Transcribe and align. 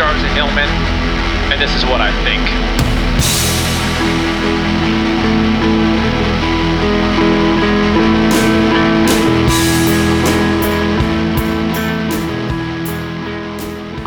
I'm 0.00 0.20
Sid 0.20 0.30
Hillman, 0.30 0.68
and 1.52 1.60
this 1.60 1.74
is 1.74 1.84
what 1.84 2.00
I 2.00 2.12
think. 2.22 2.42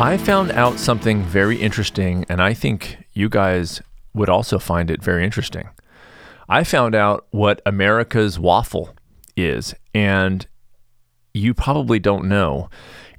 I 0.00 0.16
found 0.16 0.50
out 0.52 0.78
something 0.78 1.22
very 1.22 1.60
interesting, 1.60 2.24
and 2.28 2.40
I 2.40 2.54
think 2.54 3.04
you 3.12 3.28
guys 3.28 3.82
would 4.14 4.30
also 4.30 4.58
find 4.58 4.90
it 4.90 5.02
very 5.02 5.22
interesting. 5.24 5.68
I 6.48 6.64
found 6.64 6.94
out 6.94 7.26
what 7.30 7.60
America's 7.66 8.38
waffle 8.38 8.94
is, 9.36 9.74
and 9.94 10.46
you 11.34 11.52
probably 11.52 11.98
don't 11.98 12.24
know. 12.24 12.70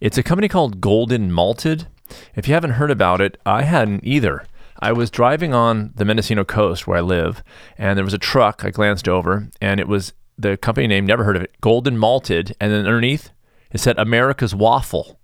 It's 0.01 0.17
a 0.17 0.23
company 0.23 0.47
called 0.47 0.81
Golden 0.81 1.31
Malted. 1.31 1.87
If 2.35 2.47
you 2.47 2.53
haven't 2.53 2.71
heard 2.71 2.91
about 2.91 3.21
it, 3.21 3.37
I 3.45 3.63
hadn't 3.63 4.05
either. 4.05 4.45
I 4.79 4.91
was 4.91 5.09
driving 5.09 5.53
on 5.53 5.91
the 5.95 6.05
Mendocino 6.05 6.43
coast 6.43 6.87
where 6.87 6.97
I 6.97 7.01
live, 7.01 7.43
and 7.77 7.97
there 7.97 8.05
was 8.05 8.13
a 8.13 8.17
truck. 8.17 8.65
I 8.65 8.69
glanced 8.69 9.07
over, 9.07 9.47
and 9.61 9.79
it 9.79 9.87
was 9.87 10.13
the 10.37 10.57
company 10.57 10.87
name, 10.87 11.05
never 11.05 11.23
heard 11.23 11.35
of 11.35 11.43
it, 11.43 11.55
Golden 11.61 11.97
Malted. 11.97 12.55
And 12.59 12.71
then 12.71 12.85
underneath, 12.85 13.29
it 13.71 13.79
said 13.79 13.97
America's 13.97 14.53
Waffle. 14.53 15.19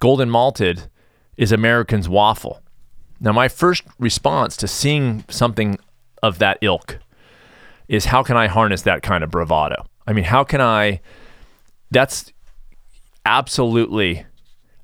Golden 0.00 0.30
Malted 0.30 0.88
is 1.36 1.52
American's 1.52 2.08
waffle. 2.08 2.60
Now, 3.20 3.32
my 3.32 3.48
first 3.48 3.84
response 3.98 4.56
to 4.58 4.68
seeing 4.68 5.24
something 5.28 5.78
of 6.22 6.38
that 6.38 6.58
ilk 6.60 6.98
is 7.88 8.06
how 8.06 8.22
can 8.22 8.36
I 8.36 8.46
harness 8.46 8.82
that 8.82 9.02
kind 9.02 9.24
of 9.24 9.30
bravado? 9.30 9.86
I 10.06 10.12
mean, 10.12 10.24
how 10.24 10.44
can 10.44 10.60
I? 10.60 11.00
That's 11.90 12.32
absolutely 13.24 14.26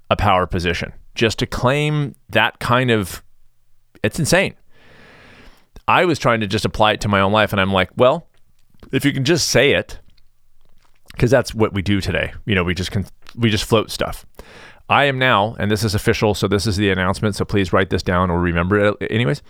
a 0.09 0.17
power 0.17 0.47
position. 0.47 0.93
Just 1.15 1.39
to 1.41 1.47
claim 1.47 2.15
that 2.29 2.61
kind 2.61 2.91
of, 2.91 3.23
it's 4.03 4.19
insane. 4.19 4.55
I 5.89 6.05
was 6.05 6.19
trying 6.19 6.41
to 6.41 6.47
just 6.47 6.65
apply 6.65 6.93
it 6.93 7.01
to 7.03 7.09
my 7.09 7.21
own 7.21 7.33
life, 7.33 7.53
and 7.53 7.61
I'm 7.61 7.73
like, 7.73 7.91
well, 7.97 8.29
if 8.93 9.05
you 9.05 9.13
can 9.13 9.25
just 9.25 9.49
say 9.49 9.73
it, 9.73 9.99
because 11.13 11.31
that's 11.31 11.55
what 11.55 11.75
we 11.75 11.83
do 11.83 12.01
today. 12.01 12.33
You 12.47 12.55
know, 12.55 12.65
we 12.65 12.75
just 12.75 12.91
can 12.91 13.05
we 13.37 13.51
just 13.51 13.65
float 13.65 13.91
stuff. 13.91 14.25
I 14.89 15.05
am 15.05 15.19
now, 15.19 15.55
and 15.59 15.71
this 15.71 15.85
is 15.85 15.95
official, 15.95 16.35
so 16.35 16.49
this 16.49 16.67
is 16.67 16.77
the 16.77 16.91
announcement. 16.91 17.37
So 17.37 17.45
please 17.45 17.73
write 17.73 17.91
this 17.91 18.03
down 18.03 18.31
or 18.31 18.41
remember 18.41 18.79
it. 18.79 18.97
Anyways, 19.11 19.41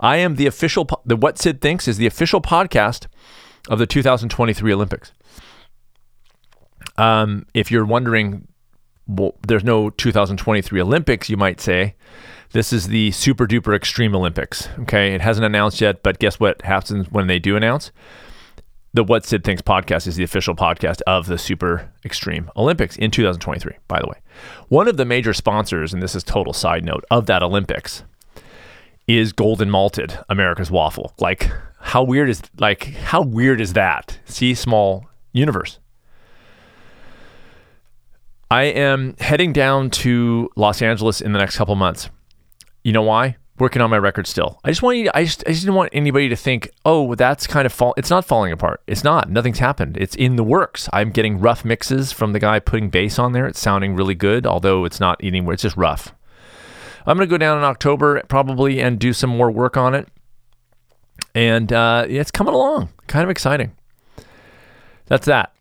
I 0.00 0.16
am 0.16 0.36
the 0.36 0.46
official. 0.46 0.88
The 1.04 1.16
What 1.16 1.38
Sid 1.38 1.60
Thinks 1.60 1.86
is 1.86 1.98
the 1.98 2.06
official 2.06 2.40
podcast 2.40 3.06
of 3.68 3.78
the 3.78 3.86
2023 3.86 4.72
Olympics. 4.72 5.12
Um, 6.96 7.46
if 7.52 7.70
you're 7.70 7.84
wondering, 7.84 8.48
well, 9.06 9.34
there's 9.46 9.64
no 9.64 9.90
2023 9.90 10.80
Olympics, 10.80 11.28
you 11.28 11.36
might 11.36 11.60
say. 11.60 11.94
This 12.52 12.72
is 12.72 12.88
the 12.88 13.10
Super 13.10 13.46
Duper 13.46 13.74
Extreme 13.74 14.14
Olympics. 14.14 14.68
Okay, 14.80 15.14
it 15.14 15.20
hasn't 15.20 15.44
announced 15.44 15.80
yet, 15.80 16.02
but 16.02 16.18
guess 16.18 16.38
what 16.40 16.62
happens 16.62 17.10
when 17.10 17.26
they 17.26 17.38
do 17.38 17.56
announce? 17.56 17.90
the 18.96 19.04
What 19.04 19.26
Sid 19.26 19.44
Thinks 19.44 19.60
podcast 19.60 20.06
is 20.06 20.16
the 20.16 20.24
official 20.24 20.56
podcast 20.56 21.02
of 21.06 21.26
the 21.26 21.36
Super 21.36 21.92
Extreme 22.02 22.50
Olympics 22.56 22.96
in 22.96 23.10
2023, 23.10 23.74
by 23.88 24.00
the 24.00 24.06
way. 24.06 24.16
One 24.68 24.88
of 24.88 24.96
the 24.96 25.04
major 25.04 25.34
sponsors, 25.34 25.92
and 25.92 26.02
this 26.02 26.14
is 26.14 26.24
total 26.24 26.54
side 26.54 26.82
note, 26.82 27.04
of 27.10 27.26
that 27.26 27.42
Olympics 27.42 28.04
is 29.06 29.34
Golden 29.34 29.68
Malted, 29.70 30.18
America's 30.30 30.70
Waffle. 30.70 31.12
Like, 31.20 31.50
how 31.78 32.02
weird 32.02 32.30
is 32.30 32.40
like 32.58 32.84
how 32.94 33.20
weird 33.20 33.60
is 33.60 33.74
that? 33.74 34.18
See 34.24 34.54
small 34.54 35.04
universe. 35.32 35.78
I 38.50 38.64
am 38.64 39.16
heading 39.18 39.52
down 39.52 39.90
to 39.90 40.50
Los 40.56 40.80
Angeles 40.80 41.20
in 41.20 41.32
the 41.32 41.38
next 41.38 41.56
couple 41.56 41.74
months. 41.74 42.10
You 42.84 42.92
know 42.92 43.02
why? 43.02 43.36
Working 43.58 43.82
on 43.82 43.90
my 43.90 43.98
record 43.98 44.26
still. 44.26 44.60
I 44.64 44.70
just 44.70 44.82
want 44.82 44.98
you. 44.98 45.04
To, 45.04 45.16
I 45.16 45.24
just. 45.24 45.42
I 45.46 45.50
just 45.50 45.62
didn't 45.62 45.74
want 45.76 45.90
anybody 45.92 46.28
to 46.28 46.36
think, 46.36 46.70
oh, 46.84 47.14
that's 47.14 47.46
kind 47.46 47.64
of 47.64 47.72
fall. 47.72 47.94
It's 47.96 48.10
not 48.10 48.24
falling 48.24 48.52
apart. 48.52 48.82
It's 48.86 49.02
not. 49.02 49.30
Nothing's 49.30 49.58
happened. 49.58 49.96
It's 49.96 50.14
in 50.14 50.36
the 50.36 50.44
works. 50.44 50.88
I'm 50.92 51.10
getting 51.10 51.40
rough 51.40 51.64
mixes 51.64 52.12
from 52.12 52.32
the 52.32 52.38
guy 52.38 52.60
putting 52.60 52.90
bass 52.90 53.18
on 53.18 53.32
there. 53.32 53.46
It's 53.46 53.58
sounding 53.58 53.96
really 53.96 54.14
good, 54.14 54.46
although 54.46 54.84
it's 54.84 55.00
not 55.00 55.18
anywhere. 55.22 55.54
It's 55.54 55.62
just 55.62 55.76
rough. 55.76 56.14
I'm 57.06 57.16
gonna 57.16 57.26
go 57.26 57.38
down 57.38 57.58
in 57.58 57.64
October 57.64 58.22
probably 58.28 58.80
and 58.80 58.98
do 58.98 59.12
some 59.12 59.30
more 59.30 59.50
work 59.50 59.76
on 59.76 59.94
it, 59.94 60.08
and 61.34 61.72
uh, 61.72 62.04
it's 62.08 62.30
coming 62.30 62.52
along. 62.52 62.90
Kind 63.06 63.24
of 63.24 63.30
exciting. 63.30 63.74
That's 65.06 65.26
that. 65.26 65.54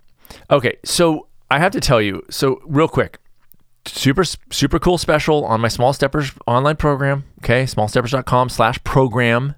Okay, 0.49 0.77
so 0.83 1.27
I 1.49 1.59
have 1.59 1.71
to 1.73 1.79
tell 1.79 2.01
you. 2.01 2.23
So 2.29 2.59
real 2.65 2.87
quick, 2.87 3.19
super 3.85 4.23
super 4.23 4.79
cool 4.79 4.97
special 4.97 5.45
on 5.45 5.61
my 5.61 5.67
small 5.67 5.93
steppers 5.93 6.31
online 6.47 6.75
program 6.75 7.23
okay? 7.39 7.63
smallsteppers.com 7.63 8.49
slash 8.49 8.83
program. 8.83 9.55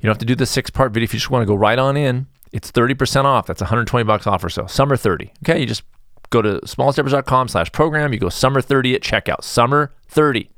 You 0.00 0.08
don't 0.08 0.14
have 0.14 0.18
to 0.18 0.26
do 0.26 0.34
the 0.34 0.46
six 0.46 0.70
part 0.70 0.92
video 0.92 1.04
if 1.04 1.14
you 1.14 1.20
just 1.20 1.30
want 1.30 1.42
to 1.42 1.46
go 1.46 1.54
right 1.54 1.78
on 1.78 1.96
in. 1.96 2.26
It's 2.52 2.70
30% 2.70 3.24
off. 3.24 3.46
That's 3.46 3.60
120 3.60 4.04
bucks 4.04 4.26
off 4.26 4.44
or 4.44 4.48
so. 4.48 4.66
Summer 4.66 4.96
30 4.96 5.32
okay? 5.42 5.60
You 5.60 5.66
just 5.66 5.82
go 6.30 6.42
to 6.42 6.60
smallsteppers.com 6.60 7.48
slash 7.48 7.72
program. 7.72 8.12
You 8.12 8.18
go 8.18 8.28
summer 8.28 8.60
30 8.60 8.94
at 8.94 9.02
checkout. 9.02 9.44
Summer 9.44 9.92
30 10.08 10.50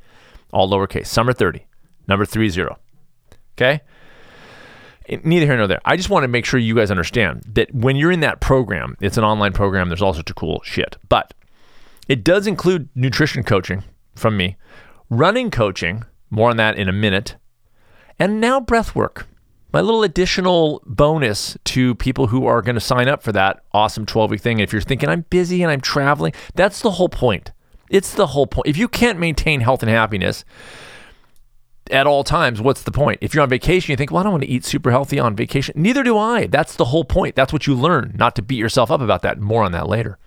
all 0.52 0.68
lowercase 0.70 1.06
summer 1.06 1.32
30 1.32 1.66
number 2.08 2.24
30 2.24 2.68
okay 3.56 3.80
neither 5.24 5.46
here 5.46 5.56
nor 5.56 5.66
there 5.66 5.80
i 5.84 5.96
just 5.96 6.10
want 6.10 6.24
to 6.24 6.28
make 6.28 6.44
sure 6.44 6.58
you 6.58 6.74
guys 6.74 6.90
understand 6.90 7.42
that 7.46 7.72
when 7.74 7.96
you're 7.96 8.12
in 8.12 8.20
that 8.20 8.40
program 8.40 8.96
it's 9.00 9.16
an 9.16 9.24
online 9.24 9.52
program 9.52 9.88
there's 9.88 10.02
all 10.02 10.14
sorts 10.14 10.30
of 10.30 10.36
cool 10.36 10.60
shit 10.64 10.96
but 11.08 11.32
it 12.08 12.22
does 12.22 12.46
include 12.46 12.88
nutrition 12.94 13.42
coaching 13.42 13.82
from 14.14 14.36
me, 14.36 14.56
running 15.10 15.50
coaching, 15.50 16.04
more 16.30 16.50
on 16.50 16.56
that 16.56 16.76
in 16.76 16.88
a 16.88 16.92
minute, 16.92 17.36
and 18.18 18.40
now 18.40 18.60
breath 18.60 18.94
work. 18.94 19.26
My 19.72 19.80
little 19.80 20.04
additional 20.04 20.82
bonus 20.86 21.56
to 21.64 21.96
people 21.96 22.28
who 22.28 22.46
are 22.46 22.62
going 22.62 22.76
to 22.76 22.80
sign 22.80 23.08
up 23.08 23.22
for 23.22 23.32
that 23.32 23.62
awesome 23.72 24.06
12 24.06 24.30
week 24.30 24.40
thing. 24.40 24.60
If 24.60 24.72
you're 24.72 24.80
thinking, 24.80 25.08
I'm 25.08 25.26
busy 25.28 25.62
and 25.62 25.70
I'm 25.70 25.80
traveling, 25.80 26.32
that's 26.54 26.80
the 26.80 26.92
whole 26.92 27.08
point. 27.08 27.52
It's 27.90 28.14
the 28.14 28.28
whole 28.28 28.46
point. 28.46 28.68
If 28.68 28.76
you 28.76 28.88
can't 28.88 29.18
maintain 29.18 29.60
health 29.60 29.82
and 29.82 29.90
happiness 29.90 30.44
at 31.90 32.06
all 32.06 32.24
times, 32.24 32.60
what's 32.60 32.82
the 32.82 32.92
point? 32.92 33.18
If 33.20 33.34
you're 33.34 33.42
on 33.42 33.48
vacation, 33.48 33.92
you 33.92 33.96
think, 33.96 34.10
well, 34.10 34.20
I 34.20 34.22
don't 34.24 34.32
want 34.32 34.44
to 34.44 34.48
eat 34.48 34.64
super 34.64 34.90
healthy 34.90 35.18
on 35.18 35.36
vacation. 35.36 35.74
Neither 35.76 36.02
do 36.02 36.16
I. 36.18 36.46
That's 36.46 36.76
the 36.76 36.86
whole 36.86 37.04
point. 37.04 37.34
That's 37.34 37.52
what 37.52 37.66
you 37.66 37.74
learn, 37.74 38.14
not 38.18 38.36
to 38.36 38.42
beat 38.42 38.58
yourself 38.58 38.90
up 38.90 39.00
about 39.00 39.22
that. 39.22 39.38
More 39.38 39.62
on 39.62 39.72
that 39.72 39.88
later 39.88 40.18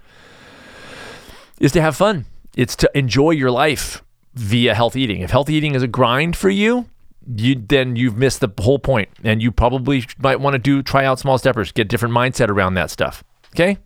is 1.59 1.72
to 1.74 1.81
have 1.81 1.96
fun. 1.96 2.25
It's 2.56 2.75
to 2.78 2.98
enjoy 2.98 3.31
your 3.31 3.52
life 3.52 4.03
via 4.34 4.74
health 4.74 4.96
eating. 4.96 5.22
If 5.22 5.31
healthy 5.31 5.53
eating 5.53 5.75
is 5.75 5.84
a 5.84 5.88
grind 5.88 6.36
for 6.36 6.50
you, 6.50 6.88
you 7.36 7.56
then 7.56 7.96
you've 7.96 8.18
missed 8.18 8.40
the 8.40 8.50
whole 8.59 8.80
point, 8.80 9.09
and 9.24 9.42
you 9.42 9.52
probably 9.52 10.06
might 10.18 10.40
want 10.40 10.53
to 10.53 10.59
do 10.59 10.81
try 10.81 11.06
out 11.06 11.19
small 11.19 11.38
steppers, 11.38 11.72
get 11.72 11.88
different 11.88 12.16
mindset 12.16 12.50
around 12.50 12.74
that 12.75 12.90
stuff. 12.90 13.24
Okay. 13.53 13.78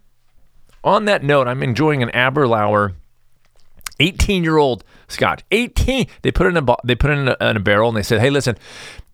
On 0.84 1.06
that 1.06 1.24
note, 1.24 1.48
I'm 1.48 1.64
enjoying 1.64 2.04
an 2.04 2.10
Aberlour 2.10 2.94
18 4.00 4.44
year 4.44 4.58
old 4.58 4.84
Scotch. 5.08 5.44
18. 5.52 6.08
They 6.22 6.32
put 6.32 6.48
it 6.48 6.56
in 6.56 6.70
a 6.70 6.76
they 6.84 6.96
put 6.96 7.12
it 7.12 7.20
in 7.20 7.28
a, 7.28 7.38
in 7.50 7.58
a 7.58 7.60
barrel 7.60 7.90
and 7.90 7.98
they 7.98 8.04
said, 8.04 8.20
"Hey, 8.20 8.30
listen, 8.30 8.58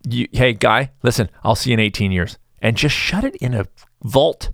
you, 0.08 0.28
hey 0.32 0.52
guy, 0.52 0.90
listen, 1.02 1.28
I'll 1.44 1.56
see 1.56 1.70
you 1.70 1.74
in 1.74 1.80
18 1.80 2.12
years." 2.12 2.38
And 2.62 2.76
just 2.76 2.94
shut 2.94 3.24
it 3.24 3.36
in 3.36 3.54
a 3.54 3.66
vault 4.02 4.50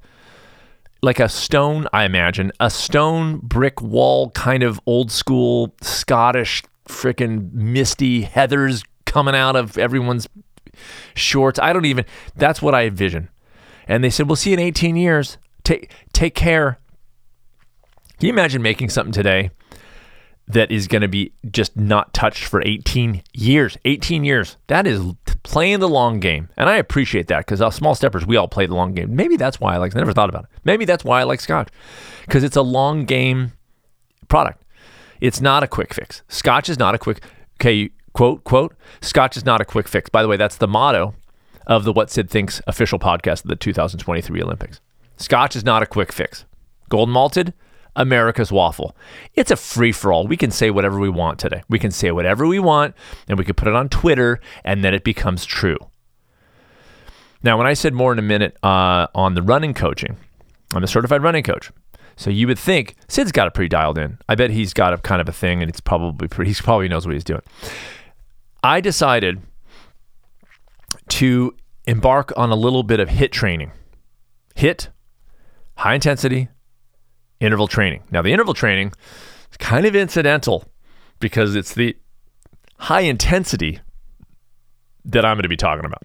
like 1.02 1.20
a 1.20 1.28
stone, 1.28 1.86
I 1.92 2.04
imagine, 2.04 2.52
a 2.58 2.70
stone 2.70 3.38
brick 3.38 3.80
wall 3.80 4.30
kind 4.30 4.62
of 4.62 4.80
old 4.86 5.10
school 5.10 5.74
Scottish 5.80 6.62
freaking 6.88 7.52
misty 7.52 8.24
heathers 8.24 8.84
coming 9.04 9.34
out 9.34 9.56
of 9.56 9.76
everyone's 9.78 10.28
shorts. 11.14 11.58
I 11.58 11.72
don't 11.72 11.84
even 11.84 12.04
that's 12.36 12.62
what 12.62 12.74
I 12.74 12.86
envision. 12.86 13.28
And 13.88 14.02
they 14.02 14.10
said, 14.10 14.26
"We'll 14.26 14.36
see 14.36 14.50
you 14.50 14.54
in 14.54 14.60
18 14.60 14.96
years. 14.96 15.38
Take 15.64 15.92
take 16.12 16.34
care." 16.34 16.78
Can 18.18 18.28
you 18.28 18.32
imagine 18.32 18.62
making 18.62 18.88
something 18.88 19.12
today 19.12 19.50
that 20.48 20.70
is 20.70 20.86
going 20.86 21.02
to 21.02 21.08
be 21.08 21.32
just 21.50 21.76
not 21.76 22.14
touched 22.14 22.44
for 22.44 22.62
18 22.64 23.22
years? 23.32 23.76
18 23.84 24.24
years. 24.24 24.56
That 24.68 24.86
is 24.86 25.02
playing 25.42 25.80
the 25.80 25.88
long 25.88 26.20
game. 26.20 26.48
And 26.56 26.68
I 26.68 26.76
appreciate 26.76 27.28
that 27.28 27.38
because 27.40 27.60
us 27.60 27.74
uh, 27.74 27.76
small 27.76 27.94
steppers, 27.94 28.26
we 28.26 28.36
all 28.36 28.48
play 28.48 28.66
the 28.66 28.74
long 28.74 28.92
game. 28.92 29.14
Maybe 29.14 29.36
that's 29.36 29.60
why 29.60 29.74
I 29.74 29.78
like, 29.78 29.94
I 29.94 29.98
never 29.98 30.12
thought 30.12 30.28
about 30.28 30.44
it. 30.44 30.50
Maybe 30.64 30.84
that's 30.84 31.04
why 31.04 31.20
I 31.20 31.24
like 31.24 31.40
Scotch 31.40 31.68
because 32.22 32.44
it's 32.44 32.56
a 32.56 32.62
long 32.62 33.04
game 33.04 33.52
product. 34.28 34.62
It's 35.20 35.40
not 35.40 35.62
a 35.62 35.68
quick 35.68 35.94
fix. 35.94 36.22
Scotch 36.28 36.68
is 36.68 36.78
not 36.78 36.94
a 36.94 36.98
quick, 36.98 37.22
okay, 37.60 37.90
quote, 38.12 38.44
quote, 38.44 38.74
Scotch 39.00 39.36
is 39.36 39.44
not 39.44 39.60
a 39.60 39.64
quick 39.64 39.88
fix. 39.88 40.10
By 40.10 40.22
the 40.22 40.28
way, 40.28 40.36
that's 40.36 40.56
the 40.56 40.68
motto 40.68 41.14
of 41.66 41.84
the 41.84 41.92
What 41.92 42.10
Sid 42.10 42.30
Thinks 42.30 42.60
official 42.66 42.98
podcast 42.98 43.44
of 43.44 43.48
the 43.48 43.56
2023 43.56 44.42
Olympics. 44.42 44.80
Scotch 45.16 45.56
is 45.56 45.64
not 45.64 45.82
a 45.82 45.86
quick 45.86 46.12
fix. 46.12 46.44
Gold 46.88 47.08
malted, 47.08 47.54
America's 47.96 48.52
Waffle. 48.52 48.94
It's 49.34 49.50
a 49.50 49.56
free 49.56 49.90
for 49.90 50.12
all. 50.12 50.26
We 50.26 50.36
can 50.36 50.50
say 50.50 50.70
whatever 50.70 51.00
we 51.00 51.08
want 51.08 51.38
today. 51.38 51.62
We 51.68 51.78
can 51.78 51.90
say 51.90 52.12
whatever 52.12 52.46
we 52.46 52.58
want, 52.58 52.94
and 53.26 53.38
we 53.38 53.44
can 53.44 53.54
put 53.54 53.66
it 53.66 53.74
on 53.74 53.88
Twitter, 53.88 54.40
and 54.64 54.84
then 54.84 54.94
it 54.94 55.02
becomes 55.02 55.44
true. 55.44 55.78
Now, 57.42 57.58
when 57.58 57.66
I 57.66 57.74
said 57.74 57.94
more 57.94 58.12
in 58.12 58.18
a 58.18 58.22
minute 58.22 58.56
uh, 58.62 59.08
on 59.14 59.34
the 59.34 59.42
running 59.42 59.74
coaching, 59.74 60.16
I'm 60.74 60.84
a 60.84 60.86
certified 60.86 61.22
running 61.22 61.42
coach. 61.42 61.70
So 62.16 62.30
you 62.30 62.46
would 62.46 62.58
think 62.58 62.96
Sid's 63.08 63.32
got 63.32 63.46
it 63.46 63.54
pretty 63.54 63.68
dialed 63.68 63.98
in. 63.98 64.18
I 64.28 64.36
bet 64.36 64.50
he's 64.50 64.72
got 64.72 64.94
a 64.94 64.98
kind 64.98 65.20
of 65.20 65.28
a 65.28 65.32
thing, 65.32 65.62
and 65.62 65.68
it's 65.68 65.80
probably 65.80 66.28
pretty. 66.28 66.50
He 66.52 66.54
probably 66.54 66.88
knows 66.88 67.06
what 67.06 67.14
he's 67.14 67.24
doing. 67.24 67.42
I 68.62 68.80
decided 68.80 69.42
to 71.08 71.54
embark 71.86 72.32
on 72.36 72.50
a 72.50 72.56
little 72.56 72.82
bit 72.82 73.00
of 73.00 73.10
HIT 73.10 73.32
training. 73.32 73.72
HIT, 74.54 74.88
high 75.76 75.94
intensity 75.94 76.48
interval 77.40 77.68
training. 77.68 78.02
Now 78.10 78.22
the 78.22 78.32
interval 78.32 78.54
training 78.54 78.92
is 79.50 79.56
kind 79.58 79.86
of 79.86 79.94
incidental 79.94 80.64
because 81.20 81.54
it's 81.54 81.74
the 81.74 81.96
high 82.78 83.00
intensity 83.00 83.80
that 85.04 85.24
I'm 85.24 85.36
going 85.36 85.44
to 85.44 85.48
be 85.48 85.56
talking 85.56 85.84
about. 85.84 86.02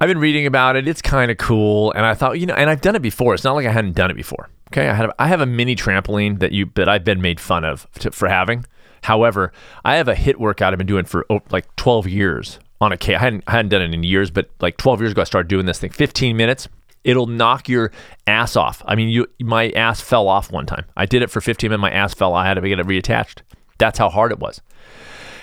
I've 0.00 0.08
been 0.08 0.18
reading 0.18 0.46
about 0.46 0.76
it. 0.76 0.88
It's 0.88 1.00
kind 1.00 1.30
of 1.30 1.38
cool, 1.38 1.92
and 1.92 2.04
I 2.04 2.14
thought, 2.14 2.38
you 2.38 2.46
know, 2.46 2.54
and 2.54 2.68
I've 2.68 2.80
done 2.80 2.96
it 2.96 3.02
before. 3.02 3.34
It's 3.34 3.44
not 3.44 3.54
like 3.54 3.66
I 3.66 3.70
hadn't 3.70 3.94
done 3.94 4.10
it 4.10 4.14
before. 4.14 4.48
Okay, 4.72 4.88
I 4.88 4.94
have 4.94 5.12
I 5.18 5.28
have 5.28 5.40
a 5.40 5.46
mini 5.46 5.76
trampoline 5.76 6.40
that 6.40 6.52
you 6.52 6.70
that 6.74 6.88
I've 6.88 7.04
been 7.04 7.22
made 7.22 7.38
fun 7.38 7.64
of 7.64 7.86
to, 8.00 8.10
for 8.10 8.28
having. 8.28 8.64
However, 9.02 9.52
I 9.84 9.96
have 9.96 10.08
a 10.08 10.14
HIT 10.14 10.40
workout 10.40 10.72
I've 10.72 10.78
been 10.78 10.86
doing 10.86 11.04
for 11.04 11.26
oh, 11.30 11.40
like 11.50 11.74
12 11.76 12.08
years 12.08 12.58
on 12.80 12.90
a 12.90 12.96
K. 12.96 13.14
I 13.14 13.18
hadn't 13.18 13.44
I 13.46 13.52
hadn't 13.52 13.68
done 13.68 13.82
it 13.82 13.94
in 13.94 14.02
years, 14.02 14.30
but 14.30 14.50
like 14.60 14.76
12 14.78 15.00
years 15.00 15.12
ago, 15.12 15.20
I 15.20 15.24
started 15.24 15.48
doing 15.48 15.66
this 15.66 15.78
thing. 15.78 15.90
15 15.90 16.36
minutes. 16.36 16.68
It'll 17.04 17.26
knock 17.26 17.68
your 17.68 17.92
ass 18.26 18.56
off. 18.56 18.82
I 18.86 18.94
mean, 18.94 19.08
you 19.08 19.26
my 19.40 19.70
ass 19.70 20.00
fell 20.00 20.26
off 20.26 20.50
one 20.50 20.66
time. 20.66 20.86
I 20.96 21.06
did 21.06 21.22
it 21.22 21.30
for 21.30 21.40
15 21.40 21.68
minutes. 21.70 21.80
My 21.80 21.90
ass 21.90 22.14
fell. 22.14 22.34
I 22.34 22.46
had 22.46 22.54
to 22.54 22.68
get 22.68 22.78
it 22.78 22.86
reattached. 22.86 23.42
That's 23.78 23.98
how 23.98 24.08
hard 24.08 24.32
it 24.32 24.38
was. 24.38 24.60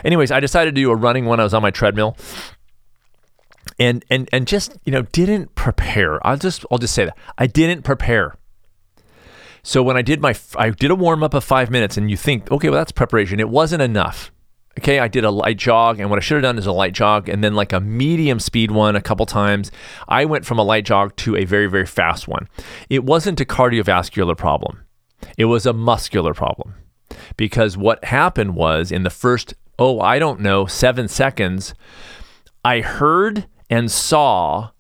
Anyways, 0.03 0.31
I 0.31 0.39
decided 0.39 0.73
to 0.75 0.81
do 0.81 0.89
a 0.89 0.95
running 0.95 1.25
one. 1.25 1.39
I 1.39 1.43
was 1.43 1.53
on 1.53 1.61
my 1.61 1.71
treadmill 1.71 2.17
and 3.79 4.05
and 4.09 4.29
and 4.31 4.47
just 4.47 4.77
you 4.85 4.91
know 4.91 5.03
didn't 5.03 5.55
prepare. 5.55 6.25
I'll 6.25 6.37
just 6.37 6.65
I'll 6.71 6.77
just 6.77 6.93
say 6.93 7.05
that 7.05 7.17
I 7.37 7.47
didn't 7.47 7.83
prepare. 7.83 8.35
So 9.63 9.83
when 9.83 9.97
I 9.97 10.01
did 10.01 10.21
my 10.21 10.35
I 10.55 10.69
did 10.71 10.91
a 10.91 10.95
warm 10.95 11.23
up 11.23 11.33
of 11.33 11.43
five 11.43 11.69
minutes, 11.69 11.97
and 11.97 12.09
you 12.09 12.17
think 12.17 12.51
okay, 12.51 12.69
well 12.69 12.79
that's 12.79 12.91
preparation. 12.91 13.39
It 13.39 13.49
wasn't 13.49 13.81
enough. 13.81 14.31
Okay, 14.79 15.00
I 15.00 15.07
did 15.07 15.25
a 15.25 15.31
light 15.31 15.57
jog, 15.57 16.00
and 16.00 16.09
what 16.09 16.18
I 16.18 16.21
should 16.21 16.35
have 16.35 16.44
done 16.44 16.57
is 16.57 16.65
a 16.65 16.71
light 16.71 16.94
jog, 16.94 17.27
and 17.27 17.44
then 17.44 17.53
like 17.53 17.73
a 17.73 17.81
medium 17.81 18.39
speed 18.39 18.71
one 18.71 18.95
a 18.95 19.01
couple 19.01 19.25
times. 19.25 19.69
I 20.07 20.23
went 20.23 20.45
from 20.45 20.59
a 20.59 20.63
light 20.63 20.85
jog 20.85 21.15
to 21.18 21.35
a 21.35 21.44
very 21.44 21.68
very 21.68 21.85
fast 21.85 22.27
one. 22.27 22.47
It 22.89 23.03
wasn't 23.03 23.41
a 23.41 23.45
cardiovascular 23.45 24.38
problem. 24.38 24.85
It 25.38 25.45
was 25.45 25.65
a 25.65 25.73
muscular 25.73 26.33
problem. 26.33 26.75
Because 27.35 27.77
what 27.77 28.06
happened 28.06 28.56
was 28.56 28.91
in 28.91 29.03
the 29.03 29.09
first, 29.09 29.53
oh, 29.77 30.00
I 30.00 30.19
don't 30.19 30.39
know, 30.39 30.65
seven 30.65 31.07
seconds, 31.07 31.74
I 32.63 32.79
heard 32.79 33.47
and 33.69 33.91
saw 33.91 34.71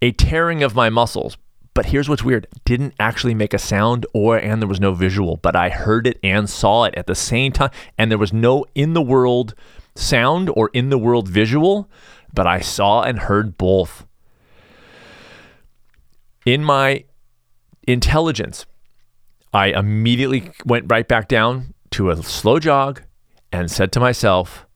a 0.00 0.12
tearing 0.12 0.62
of 0.62 0.74
my 0.74 0.88
muscles. 0.90 1.36
But 1.76 1.84
here's 1.84 2.08
what's 2.08 2.24
weird. 2.24 2.46
Didn't 2.64 2.94
actually 2.98 3.34
make 3.34 3.52
a 3.52 3.58
sound 3.58 4.06
or 4.14 4.38
and 4.38 4.62
there 4.62 4.68
was 4.68 4.80
no 4.80 4.94
visual, 4.94 5.36
but 5.36 5.54
I 5.54 5.68
heard 5.68 6.06
it 6.06 6.18
and 6.22 6.48
saw 6.48 6.84
it 6.84 6.94
at 6.96 7.06
the 7.06 7.14
same 7.14 7.52
time 7.52 7.68
and 7.98 8.10
there 8.10 8.16
was 8.16 8.32
no 8.32 8.64
in 8.74 8.94
the 8.94 9.02
world 9.02 9.54
sound 9.94 10.48
or 10.56 10.70
in 10.72 10.88
the 10.88 10.96
world 10.96 11.28
visual, 11.28 11.90
but 12.32 12.46
I 12.46 12.60
saw 12.60 13.02
and 13.02 13.18
heard 13.18 13.58
both. 13.58 14.06
In 16.46 16.64
my 16.64 17.04
intelligence, 17.86 18.64
I 19.52 19.66
immediately 19.66 20.52
went 20.64 20.90
right 20.90 21.06
back 21.06 21.28
down 21.28 21.74
to 21.90 22.08
a 22.08 22.22
slow 22.22 22.58
jog 22.58 23.02
and 23.52 23.70
said 23.70 23.92
to 23.92 24.00
myself, 24.00 24.66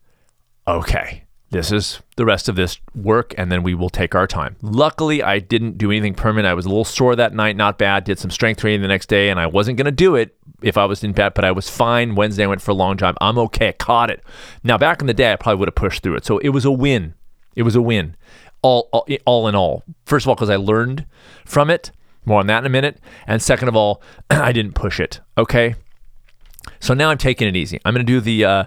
okay, 0.68 1.24
this 1.50 1.72
is 1.72 2.00
the 2.16 2.24
rest 2.24 2.48
of 2.48 2.54
this 2.54 2.78
work, 2.94 3.34
and 3.36 3.50
then 3.50 3.64
we 3.64 3.74
will 3.74 3.90
take 3.90 4.14
our 4.14 4.28
time. 4.28 4.54
Luckily, 4.62 5.20
I 5.20 5.40
didn't 5.40 5.78
do 5.78 5.90
anything 5.90 6.14
permanent. 6.14 6.46
I 6.46 6.54
was 6.54 6.64
a 6.64 6.68
little 6.68 6.84
sore 6.84 7.16
that 7.16 7.34
night, 7.34 7.56
not 7.56 7.76
bad. 7.76 8.04
Did 8.04 8.20
some 8.20 8.30
strength 8.30 8.60
training 8.60 8.82
the 8.82 8.88
next 8.88 9.08
day, 9.08 9.30
and 9.30 9.40
I 9.40 9.48
wasn't 9.48 9.76
going 9.76 9.86
to 9.86 9.90
do 9.90 10.14
it 10.14 10.36
if 10.62 10.78
I 10.78 10.84
was 10.84 11.02
in 11.02 11.12
bed, 11.12 11.34
but 11.34 11.44
I 11.44 11.50
was 11.50 11.68
fine. 11.68 12.14
Wednesday, 12.14 12.44
I 12.44 12.46
went 12.46 12.62
for 12.62 12.70
a 12.70 12.74
long 12.74 12.96
jog. 12.96 13.16
I'm 13.20 13.36
okay. 13.38 13.68
I 13.68 13.72
caught 13.72 14.10
it. 14.10 14.22
Now, 14.62 14.78
back 14.78 15.00
in 15.00 15.08
the 15.08 15.14
day, 15.14 15.32
I 15.32 15.36
probably 15.36 15.58
would 15.58 15.68
have 15.68 15.74
pushed 15.74 16.04
through 16.04 16.16
it. 16.16 16.24
So 16.24 16.38
it 16.38 16.50
was 16.50 16.64
a 16.64 16.70
win. 16.70 17.14
It 17.56 17.64
was 17.64 17.74
a 17.74 17.82
win, 17.82 18.16
all, 18.62 18.88
all, 18.92 19.08
all 19.26 19.48
in 19.48 19.56
all. 19.56 19.82
First 20.06 20.24
of 20.24 20.28
all, 20.28 20.36
because 20.36 20.50
I 20.50 20.56
learned 20.56 21.04
from 21.44 21.68
it. 21.68 21.90
More 22.24 22.38
on 22.38 22.46
that 22.46 22.58
in 22.58 22.66
a 22.66 22.70
minute. 22.70 23.00
And 23.26 23.42
second 23.42 23.66
of 23.66 23.74
all, 23.74 24.02
I 24.30 24.52
didn't 24.52 24.74
push 24.74 25.00
it. 25.00 25.20
Okay. 25.36 25.74
So 26.78 26.94
now 26.94 27.10
I'm 27.10 27.18
taking 27.18 27.48
it 27.48 27.56
easy. 27.56 27.80
I'm 27.84 27.92
going 27.92 28.06
to 28.06 28.12
do 28.12 28.20
the. 28.20 28.44
Uh, 28.44 28.64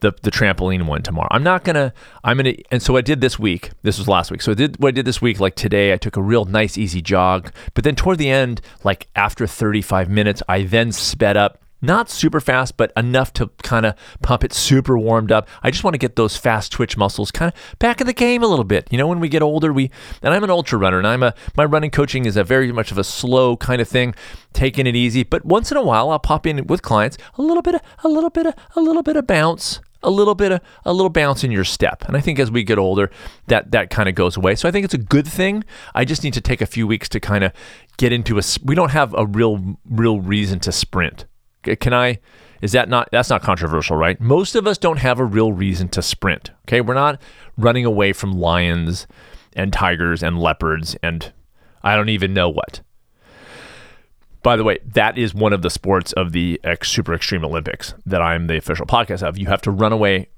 the 0.00 0.12
the 0.22 0.30
trampoline 0.30 0.86
one 0.86 1.02
tomorrow. 1.02 1.28
I'm 1.30 1.42
not 1.42 1.64
gonna. 1.64 1.92
I'm 2.24 2.36
gonna. 2.36 2.54
And 2.70 2.82
so 2.82 2.96
I 2.96 3.00
did 3.00 3.20
this 3.20 3.38
week. 3.38 3.70
This 3.82 3.98
was 3.98 4.08
last 4.08 4.30
week. 4.30 4.42
So 4.42 4.52
I 4.52 4.54
did 4.54 4.78
what 4.78 4.88
I 4.88 4.92
did 4.92 5.04
this 5.04 5.22
week. 5.22 5.40
Like 5.40 5.54
today, 5.54 5.92
I 5.92 5.96
took 5.96 6.16
a 6.16 6.22
real 6.22 6.44
nice 6.44 6.76
easy 6.76 7.02
jog. 7.02 7.52
But 7.74 7.84
then 7.84 7.94
toward 7.94 8.18
the 8.18 8.30
end, 8.30 8.60
like 8.84 9.08
after 9.14 9.46
35 9.46 10.08
minutes, 10.08 10.42
I 10.48 10.62
then 10.62 10.92
sped 10.92 11.36
up. 11.36 11.62
Not 11.82 12.10
super 12.10 12.40
fast, 12.40 12.76
but 12.76 12.92
enough 12.94 13.32
to 13.34 13.48
kind 13.62 13.86
of 13.86 13.94
pump 14.20 14.44
it 14.44 14.52
super 14.52 14.98
warmed 14.98 15.32
up. 15.32 15.48
I 15.62 15.70
just 15.70 15.82
want 15.82 15.94
to 15.94 15.98
get 15.98 16.14
those 16.14 16.36
fast 16.36 16.72
twitch 16.72 16.98
muscles 16.98 17.30
kind 17.30 17.54
of 17.54 17.78
back 17.78 18.02
in 18.02 18.06
the 18.06 18.12
game 18.12 18.42
a 18.42 18.46
little 18.46 18.66
bit. 18.66 18.86
You 18.90 18.98
know, 18.98 19.06
when 19.06 19.18
we 19.18 19.30
get 19.30 19.40
older, 19.40 19.72
we 19.72 19.90
and 20.22 20.34
I'm 20.34 20.44
an 20.44 20.50
ultra 20.50 20.78
runner, 20.78 20.98
and 20.98 21.06
I'm 21.06 21.22
a 21.22 21.34
my 21.56 21.64
running 21.64 21.90
coaching 21.90 22.26
is 22.26 22.36
a 22.36 22.44
very 22.44 22.70
much 22.70 22.92
of 22.92 22.98
a 22.98 23.04
slow 23.04 23.56
kind 23.56 23.80
of 23.80 23.88
thing, 23.88 24.14
taking 24.52 24.86
it 24.86 24.94
easy. 24.94 25.22
But 25.22 25.46
once 25.46 25.70
in 25.70 25.78
a 25.78 25.82
while, 25.82 26.10
I'll 26.10 26.18
pop 26.18 26.46
in 26.46 26.66
with 26.66 26.82
clients 26.82 27.16
a 27.38 27.42
little 27.42 27.62
bit, 27.62 27.76
of, 27.76 27.80
a 28.04 28.08
little 28.08 28.30
bit, 28.30 28.44
of, 28.44 28.54
a 28.76 28.80
little 28.80 29.02
bit 29.02 29.16
of 29.16 29.26
bounce, 29.26 29.80
a 30.02 30.10
little 30.10 30.34
bit 30.34 30.52
of 30.52 30.60
a 30.84 30.92
little 30.92 31.10
bounce 31.10 31.44
in 31.44 31.50
your 31.50 31.64
step. 31.64 32.04
And 32.06 32.16
I 32.16 32.20
think 32.20 32.38
as 32.38 32.50
we 32.50 32.64
get 32.64 32.78
older, 32.78 33.10
that 33.46 33.70
that 33.72 33.90
kind 33.90 34.08
of 34.08 34.14
goes 34.14 34.36
away. 34.36 34.54
So 34.54 34.68
I 34.68 34.72
think 34.72 34.84
it's 34.84 34.94
a 34.94 34.98
good 34.98 35.26
thing. 35.26 35.64
I 35.94 36.04
just 36.04 36.24
need 36.24 36.34
to 36.34 36.40
take 36.40 36.60
a 36.60 36.66
few 36.66 36.86
weeks 36.86 37.08
to 37.10 37.20
kind 37.20 37.44
of 37.44 37.52
get 37.96 38.12
into 38.12 38.38
a. 38.38 38.42
We 38.64 38.74
don't 38.74 38.90
have 38.90 39.14
a 39.14 39.26
real 39.26 39.76
real 39.88 40.20
reason 40.20 40.60
to 40.60 40.72
sprint. 40.72 41.26
Can 41.62 41.92
I? 41.92 42.20
Is 42.62 42.72
that 42.72 42.88
not 42.88 43.08
that's 43.10 43.30
not 43.30 43.42
controversial, 43.42 43.96
right? 43.96 44.20
Most 44.20 44.54
of 44.54 44.66
us 44.66 44.78
don't 44.78 44.98
have 44.98 45.18
a 45.18 45.24
real 45.24 45.52
reason 45.52 45.88
to 45.90 46.02
sprint. 46.02 46.50
Okay, 46.66 46.80
we're 46.80 46.94
not 46.94 47.20
running 47.56 47.84
away 47.84 48.12
from 48.12 48.32
lions 48.32 49.06
and 49.54 49.72
tigers 49.72 50.22
and 50.22 50.38
leopards 50.38 50.96
and 51.02 51.32
I 51.82 51.96
don't 51.96 52.10
even 52.10 52.34
know 52.34 52.48
what. 52.48 52.80
By 54.42 54.56
the 54.56 54.64
way, 54.64 54.78
that 54.86 55.18
is 55.18 55.34
one 55.34 55.52
of 55.52 55.62
the 55.62 55.70
sports 55.70 56.12
of 56.14 56.32
the 56.32 56.60
Super 56.82 57.14
Extreme 57.14 57.44
Olympics 57.44 57.94
that 58.06 58.22
I'm 58.22 58.46
the 58.46 58.56
official 58.56 58.86
podcast 58.86 59.22
of. 59.22 59.38
You 59.38 59.46
have 59.46 59.60
to 59.62 59.70
run 59.70 59.92
away 59.92 60.28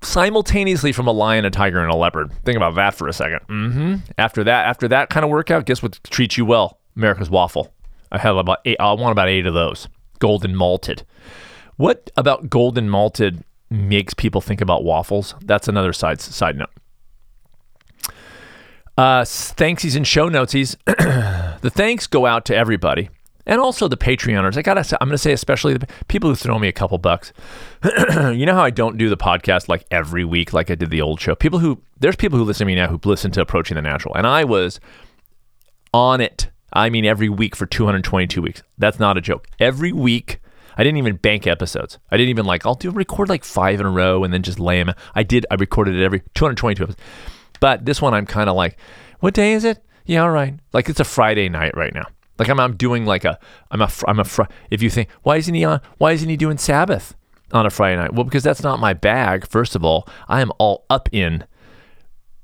simultaneously 0.00 0.92
from 0.92 1.06
a 1.06 1.12
lion, 1.12 1.44
a 1.44 1.50
tiger, 1.50 1.80
and 1.80 1.90
a 1.90 1.96
leopard. 1.96 2.32
Think 2.44 2.56
about 2.56 2.74
that 2.74 2.94
for 2.94 3.06
a 3.06 3.12
2nd 3.12 3.46
mm-hmm. 3.46 3.94
After 4.18 4.42
that, 4.44 4.66
after 4.66 4.88
that 4.88 5.10
kind 5.10 5.24
of 5.24 5.30
workout, 5.30 5.64
guess 5.64 5.82
what 5.82 6.00
treats 6.04 6.36
you 6.36 6.44
well? 6.44 6.78
America's 6.96 7.30
waffle. 7.30 7.72
I 8.10 8.18
have 8.18 8.36
about 8.36 8.58
eight. 8.64 8.76
I 8.80 8.92
want 8.92 9.12
about 9.12 9.28
eight 9.28 9.46
of 9.46 9.54
those, 9.54 9.88
golden 10.18 10.54
malted. 10.56 11.04
What 11.76 12.10
about 12.16 12.50
golden 12.50 12.90
malted 12.90 13.44
makes 13.70 14.12
people 14.12 14.40
think 14.40 14.60
about 14.60 14.84
waffles? 14.84 15.34
That's 15.42 15.68
another 15.68 15.92
side 15.92 16.20
side 16.20 16.56
note. 16.58 16.68
Uh, 18.98 19.22
thanksies 19.22 19.96
and 19.96 20.06
show 20.06 20.28
notesies. 20.28 20.76
the 21.62 21.70
thanks 21.70 22.06
go 22.06 22.26
out 22.26 22.44
to 22.44 22.54
everybody 22.54 23.08
and 23.46 23.60
also 23.60 23.88
the 23.88 23.96
Patreoners. 23.96 24.56
I 24.56 24.62
gotta 24.62 24.98
I'm 25.00 25.08
gonna 25.08 25.18
say 25.18 25.32
especially 25.32 25.74
the 25.74 25.88
people 26.08 26.30
who 26.30 26.36
throw 26.36 26.58
me 26.58 26.68
a 26.68 26.72
couple 26.72 26.98
bucks. 26.98 27.32
you 27.84 28.46
know 28.46 28.54
how 28.54 28.64
I 28.64 28.70
don't 28.70 28.98
do 28.98 29.08
the 29.08 29.16
podcast 29.16 29.68
like 29.68 29.84
every 29.90 30.24
week 30.24 30.52
like 30.52 30.70
I 30.70 30.74
did 30.74 30.90
the 30.90 31.02
old 31.02 31.20
show. 31.20 31.34
People 31.34 31.58
who 31.58 31.80
there's 31.98 32.16
people 32.16 32.38
who 32.38 32.44
listen 32.44 32.66
to 32.66 32.66
me 32.66 32.74
now 32.74 32.88
who 32.88 33.00
listen 33.04 33.30
to 33.32 33.40
Approaching 33.40 33.74
the 33.74 33.82
Natural, 33.82 34.14
and 34.14 34.26
I 34.26 34.44
was 34.44 34.80
on 35.92 36.20
it. 36.20 36.48
I 36.72 36.88
mean, 36.88 37.04
every 37.04 37.28
week 37.28 37.54
for 37.54 37.66
222 37.66 38.40
weeks. 38.40 38.62
That's 38.78 38.98
not 38.98 39.18
a 39.18 39.20
joke. 39.20 39.46
Every 39.58 39.92
week. 39.92 40.38
I 40.74 40.84
didn't 40.84 40.96
even 40.96 41.16
bank 41.16 41.46
episodes. 41.46 41.98
I 42.10 42.16
didn't 42.16 42.30
even 42.30 42.46
like, 42.46 42.64
I'll 42.64 42.74
do 42.74 42.90
record 42.90 43.28
like 43.28 43.44
five 43.44 43.78
in 43.78 43.84
a 43.84 43.90
row 43.90 44.24
and 44.24 44.32
then 44.32 44.42
just 44.42 44.58
lay 44.58 44.82
them. 44.82 44.94
I 45.14 45.22
did. 45.22 45.44
I 45.50 45.56
recorded 45.56 45.96
it 45.96 46.02
every 46.02 46.20
222 46.34 46.84
episodes. 46.84 47.02
But 47.60 47.84
this 47.84 48.00
one, 48.00 48.14
I'm 48.14 48.24
kind 48.24 48.48
of 48.48 48.56
like, 48.56 48.78
what 49.20 49.34
day 49.34 49.52
is 49.52 49.64
it? 49.64 49.84
Yeah, 50.06 50.22
all 50.22 50.30
right. 50.30 50.58
Like 50.72 50.88
it's 50.88 50.98
a 50.98 51.04
Friday 51.04 51.50
night 51.50 51.76
right 51.76 51.92
now. 51.94 52.06
Like 52.42 52.50
I'm, 52.50 52.60
I'm 52.60 52.76
doing 52.76 53.04
like 53.04 53.24
a, 53.24 53.38
I'm 53.70 53.82
a, 53.82 53.90
I'm 54.06 54.18
a, 54.18 54.24
fr- 54.24 54.42
if 54.70 54.82
you 54.82 54.90
think, 54.90 55.08
why 55.22 55.36
isn't 55.36 55.54
he 55.54 55.64
on, 55.64 55.80
why 55.98 56.12
isn't 56.12 56.28
he 56.28 56.36
doing 56.36 56.58
Sabbath 56.58 57.14
on 57.52 57.66
a 57.66 57.70
Friday 57.70 57.96
night? 57.96 58.14
Well, 58.14 58.24
because 58.24 58.42
that's 58.42 58.62
not 58.62 58.80
my 58.80 58.92
bag. 58.92 59.46
First 59.46 59.76
of 59.76 59.84
all, 59.84 60.08
I 60.28 60.40
am 60.40 60.52
all 60.58 60.84
up 60.90 61.08
in 61.12 61.44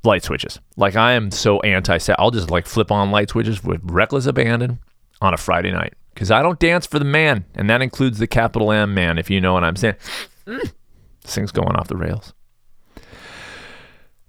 light 0.05 0.25
switches. 0.25 0.61
Like 0.77 0.97
I 0.97 1.13
am 1.13 1.31
so 1.31 1.61
anti 1.61 1.99
Sabbath. 1.99 2.21
I'll 2.21 2.31
just 2.31 2.51
like 2.51 2.67
flip 2.67 2.91
on 2.91 3.11
light 3.11 3.31
switches 3.31 3.63
with 3.63 3.81
reckless 3.85 4.27
abandon 4.27 4.79
on 5.21 5.35
a 5.35 5.37
Friday 5.37 5.73
night 5.73 5.95
because 6.15 6.31
I 6.31 6.43
don't 6.43 6.59
dance 6.59 6.87
for 6.87 6.99
the 6.99 7.05
man. 7.05 7.45
And 7.55 7.69
that 7.71 7.83
includes 7.83 8.19
the 8.19 8.27
capital 8.27 8.73
M 8.73 8.95
man, 8.95 9.19
if 9.19 9.31
you 9.31 9.41
know 9.41 9.53
what 9.53 9.65
I'm 9.65 9.77
saying. 9.77 9.97
Mm. 10.47 10.73
This 11.23 11.35
thing's 11.35 11.53
going 11.53 11.77
off 11.77 11.89
the 11.89 11.97
rails. 11.97 12.33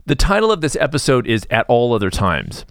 The 0.05 0.15
title 0.15 0.51
of 0.51 0.61
this 0.61 0.75
episode 0.79 1.27
is 1.27 1.45
At 1.51 1.65
All 1.67 1.93
Other 1.93 2.09
Times. 2.09 2.65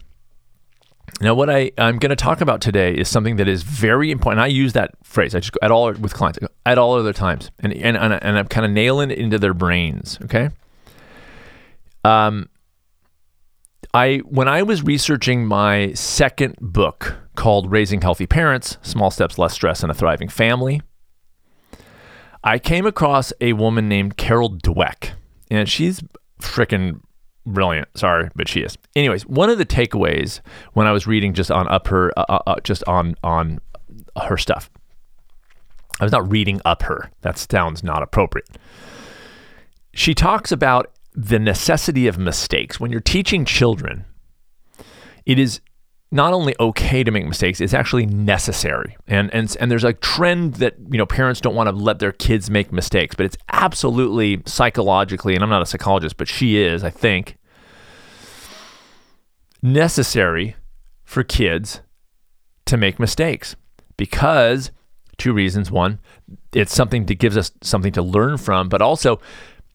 Now, 1.21 1.35
what 1.35 1.51
I, 1.51 1.73
I'm 1.79 1.99
going 1.99 2.11
to 2.11 2.17
talk 2.17 2.41
about 2.41 2.61
today 2.61 2.95
is 2.95 3.09
something 3.09 3.37
that 3.37 3.49
is 3.49 3.65
very 3.65 4.11
important. 4.11 4.41
I 4.41 4.47
use 4.47 4.73
that 4.75 4.93
phrase. 5.03 5.35
I 5.35 5.41
just 5.41 5.57
at 5.63 5.71
all 5.71 5.93
with 5.93 6.15
clients 6.15 6.39
at 6.65 6.79
all 6.79 6.95
other 6.95 7.13
times, 7.13 7.51
and 7.59 7.73
and 7.73 7.97
and, 7.97 8.13
and 8.13 8.39
I'm 8.39 8.47
kind 8.47 8.65
of 8.65 8.71
nailing 8.71 9.11
it 9.11 9.19
into 9.19 9.39
their 9.39 9.55
brains. 9.55 10.19
Okay. 10.23 10.51
Um, 12.05 12.49
I 13.93 14.19
when 14.19 14.47
I 14.47 14.63
was 14.63 14.83
researching 14.83 15.45
my 15.45 15.93
second 15.95 16.57
book 16.61 17.17
called 17.35 17.71
Raising 17.71 18.01
Healthy 18.01 18.27
Parents: 18.27 18.79
Small 18.83 19.11
Steps, 19.11 19.39
Less 19.39 19.55
Stress, 19.55 19.83
and 19.83 19.91
a 19.91 19.95
Thriving 19.95 20.29
Family, 20.29 20.83
I 22.45 22.61
came 22.61 22.87
across 22.87 23.33
a 23.41 23.55
woman 23.55 23.89
named 23.89 24.17
Carol 24.17 24.51
Dweck, 24.51 25.11
and 25.51 25.69
she's 25.69 26.01
freaking 26.41 27.01
brilliant. 27.49 27.89
Sorry, 27.97 28.31
but 28.35 28.49
she 28.49 28.61
is. 28.61 28.79
Anyways, 28.95 29.27
one 29.27 29.51
of 29.51 29.59
the 29.59 29.67
takeaways 29.67 30.41
when 30.73 30.87
I 30.87 30.93
was 30.93 31.07
reading 31.07 31.35
just 31.35 31.51
on 31.51 31.69
up 31.69 31.89
her, 31.89 32.13
uh, 32.19 32.25
uh, 32.29 32.39
uh, 32.47 32.61
just 32.63 32.85
on 32.85 33.15
on 33.23 33.61
her 34.23 34.37
stuff, 34.37 34.71
I 36.01 36.05
was 36.05 36.13
not 36.13 36.31
reading 36.31 36.61
up 36.65 36.83
her. 36.83 37.11
That 37.23 37.39
sounds 37.39 37.83
not 37.83 38.03
appropriate. 38.03 38.49
She 39.93 40.15
talks 40.15 40.53
about 40.53 40.93
the 41.13 41.39
necessity 41.39 42.07
of 42.07 42.19
mistakes 42.19 42.79
when 42.79 42.93
you're 42.93 43.01
teaching 43.01 43.45
children. 43.45 44.05
It 45.27 45.39
is 45.39 45.61
not 46.11 46.33
only 46.33 46.55
okay 46.59 47.05
to 47.05 47.11
make 47.11 47.27
mistakes, 47.27 47.61
it's 47.61 47.75
actually 47.75 48.07
necessary. 48.07 48.97
And 49.07 49.33
and 49.35 49.55
and 49.61 49.71
there's 49.71 49.85
a 49.85 49.93
trend 49.93 50.55
that 50.55 50.77
you 50.91 50.99
know 50.99 51.07
parents 51.07 51.41
don't 51.41 51.55
want 51.55 51.69
to 51.69 51.75
let 51.75 51.99
their 51.99 52.13
kids 52.13 52.51
make 52.51 52.73
mistakes, 52.73 53.15
but 53.15 53.27
it's 53.27 53.37
absolutely 53.53 54.43
psychologically, 54.47 55.35
and 55.35 55.43
I'm 55.43 55.51
not 55.51 55.63
a 55.63 55.67
psychologist, 55.67 56.17
but 56.17 56.29
she 56.29 56.59
is, 56.59 56.83
I 56.83 56.91
think, 56.91 57.37
necessary 59.73 60.57
for 61.05 61.23
kids 61.23 61.81
to 62.67 62.77
make 62.77 62.99
mistakes 62.99 63.57
because 63.97 64.71
two 65.19 65.33
reasons. 65.33 65.71
One, 65.71 65.99
it's 66.53 66.75
something 66.75 67.07
that 67.07 67.17
gives 67.17 67.37
us 67.37 67.53
something 67.63 67.93
to 67.93 68.03
learn 68.03 68.39
from, 68.39 68.69
but 68.69 68.81
also 68.81 69.21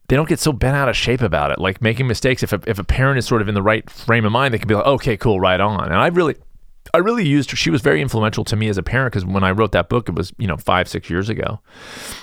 they 0.07 0.15
don't 0.15 0.29
get 0.29 0.39
so 0.39 0.51
bent 0.51 0.75
out 0.75 0.89
of 0.89 0.97
shape 0.97 1.21
about 1.21 1.51
it. 1.51 1.59
Like 1.59 1.81
making 1.81 2.07
mistakes, 2.07 2.43
if 2.43 2.53
a, 2.53 2.61
if 2.65 2.79
a 2.79 2.83
parent 2.83 3.19
is 3.19 3.25
sort 3.25 3.41
of 3.41 3.47
in 3.47 3.55
the 3.55 3.61
right 3.61 3.87
frame 3.89 4.25
of 4.25 4.31
mind, 4.31 4.53
they 4.53 4.59
can 4.59 4.67
be 4.67 4.75
like, 4.75 4.85
okay, 4.85 5.17
cool, 5.17 5.39
right 5.39 5.59
on. 5.59 5.85
And 5.85 5.95
I 5.95 6.07
really, 6.07 6.35
I 6.93 6.97
really 6.97 7.25
used 7.25 7.51
her. 7.51 7.57
She 7.57 7.69
was 7.69 7.81
very 7.81 8.01
influential 8.01 8.43
to 8.43 8.55
me 8.55 8.67
as 8.67 8.77
a 8.77 8.83
parent 8.83 9.13
because 9.13 9.25
when 9.25 9.43
I 9.43 9.51
wrote 9.51 9.71
that 9.71 9.89
book, 9.89 10.09
it 10.09 10.15
was, 10.15 10.33
you 10.37 10.47
know, 10.47 10.57
five, 10.57 10.87
six 10.87 11.09
years 11.09 11.29
ago. 11.29 11.59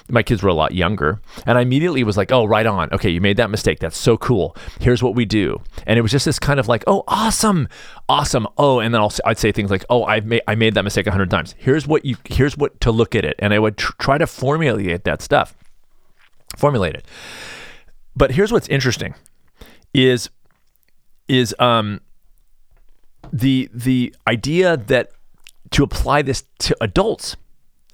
My 0.08 0.22
kids 0.22 0.42
were 0.42 0.48
a 0.48 0.54
lot 0.54 0.74
younger. 0.74 1.20
And 1.46 1.56
I 1.56 1.62
immediately 1.62 2.04
was 2.04 2.16
like, 2.16 2.30
oh, 2.30 2.44
right 2.44 2.66
on. 2.66 2.92
Okay, 2.92 3.10
you 3.10 3.20
made 3.20 3.36
that 3.38 3.50
mistake. 3.50 3.78
That's 3.78 3.96
so 3.96 4.16
cool. 4.16 4.54
Here's 4.80 5.02
what 5.02 5.14
we 5.14 5.24
do. 5.24 5.62
And 5.86 5.98
it 5.98 6.02
was 6.02 6.12
just 6.12 6.24
this 6.24 6.38
kind 6.38 6.60
of 6.60 6.68
like, 6.68 6.84
oh, 6.86 7.04
awesome. 7.08 7.68
Awesome. 8.08 8.46
Oh, 8.58 8.80
and 8.80 8.94
then 8.94 9.00
I'll, 9.00 9.12
I'd 9.24 9.38
say 9.38 9.50
things 9.50 9.70
like, 9.70 9.84
oh, 9.88 10.04
I 10.04 10.20
made, 10.20 10.42
I 10.46 10.54
made 10.54 10.74
that 10.74 10.84
mistake 10.84 11.06
a 11.06 11.10
hundred 11.10 11.30
times. 11.30 11.54
Here's 11.58 11.86
what 11.86 12.04
you, 12.04 12.16
here's 12.24 12.56
what 12.56 12.80
to 12.82 12.92
look 12.92 13.14
at 13.14 13.24
it. 13.24 13.36
And 13.38 13.54
I 13.54 13.58
would 13.58 13.76
tr- 13.76 13.92
try 13.98 14.18
to 14.18 14.26
formulate 14.26 15.04
that 15.04 15.22
stuff. 15.22 15.54
Formulate 16.56 16.94
it. 16.94 17.06
But 18.14 18.32
here's 18.32 18.52
what's 18.52 18.68
interesting 18.68 19.14
is 19.94 20.30
is 21.26 21.54
um 21.58 22.00
the 23.32 23.68
the 23.72 24.14
idea 24.26 24.76
that 24.76 25.10
to 25.70 25.82
apply 25.82 26.22
this 26.22 26.44
to 26.58 26.76
adults 26.80 27.36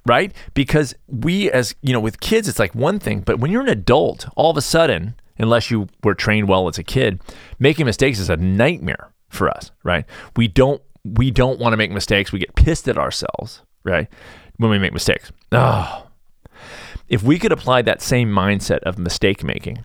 right? 0.05 0.33
Because 0.53 0.95
we 1.07 1.51
as 1.51 1.75
you 1.81 1.93
know 1.93 1.99
with 1.99 2.19
kids 2.19 2.47
it's 2.47 2.59
like 2.59 2.73
one 2.73 2.99
thing 2.99 3.21
but 3.21 3.39
when 3.39 3.51
you're 3.51 3.61
an 3.61 3.69
adult 3.69 4.27
all 4.35 4.49
of 4.49 4.57
a 4.57 4.61
sudden 4.61 5.15
unless 5.37 5.69
you 5.69 5.87
were 6.03 6.15
trained 6.15 6.47
well 6.47 6.67
as 6.67 6.77
a 6.77 6.83
kid 6.83 7.19
making 7.59 7.85
mistakes 7.85 8.17
is 8.19 8.29
a 8.29 8.37
nightmare 8.37 9.11
for 9.29 9.49
us 9.49 9.71
right? 9.83 10.05
We 10.35 10.47
don't 10.47 10.81
we 11.03 11.31
don't 11.31 11.59
want 11.59 11.73
to 11.73 11.77
make 11.77 11.91
mistakes. 11.91 12.31
We 12.31 12.39
get 12.39 12.55
pissed 12.55 12.87
at 12.87 12.97
ourselves 12.97 13.61
right 13.83 14.07
when 14.57 14.71
we 14.71 14.79
make 14.79 14.93
mistakes. 14.93 15.31
Oh 15.51 16.07
if 17.07 17.23
we 17.23 17.39
could 17.39 17.51
apply 17.51 17.81
that 17.83 18.01
same 18.01 18.29
mindset 18.29 18.79
of 18.79 18.97
mistake 18.97 19.43
making 19.43 19.83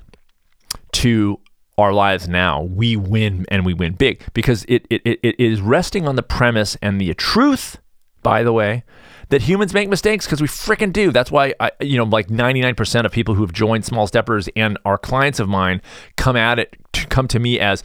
to 0.93 1.39
our 1.83 1.93
lives 1.93 2.29
now, 2.29 2.63
we 2.63 2.97
win 2.97 3.45
and 3.49 3.67
we 3.67 3.75
win 3.75 3.95
big 3.95 4.23
because 4.35 4.65
it, 4.69 4.87
it, 4.91 5.03
it 5.05 5.39
is 5.39 5.61
resting 5.61 6.09
on 6.09 6.17
the 6.17 6.23
premise 6.23 6.77
and 6.81 7.01
the 7.01 7.13
truth, 7.15 7.79
by 8.23 8.43
the 8.43 8.53
way, 8.53 8.85
that 9.29 9.43
humans 9.43 9.73
make 9.73 9.89
mistakes 9.89 10.27
because 10.27 10.41
we 10.43 10.49
freaking 10.49 10.93
do. 10.93 11.11
That's 11.11 11.31
why 11.31 11.55
I, 11.59 11.71
you 11.81 11.97
know, 11.97 12.05
like 12.05 12.29
99% 12.29 13.05
of 13.05 13.13
people 13.13 13.35
who 13.35 13.43
have 13.43 13.53
joined 13.53 13.85
Small 13.85 14.07
Steppers 14.07 14.49
and 14.57 14.79
are 14.85 14.99
clients 14.99 15.41
of 15.41 15.49
mine 15.49 15.81
come 16.17 16.37
at 16.37 16.59
it, 16.59 16.77
to 16.93 17.07
come 17.07 17.29
to 17.29 17.39
me 17.39 17.59
as 17.59 17.83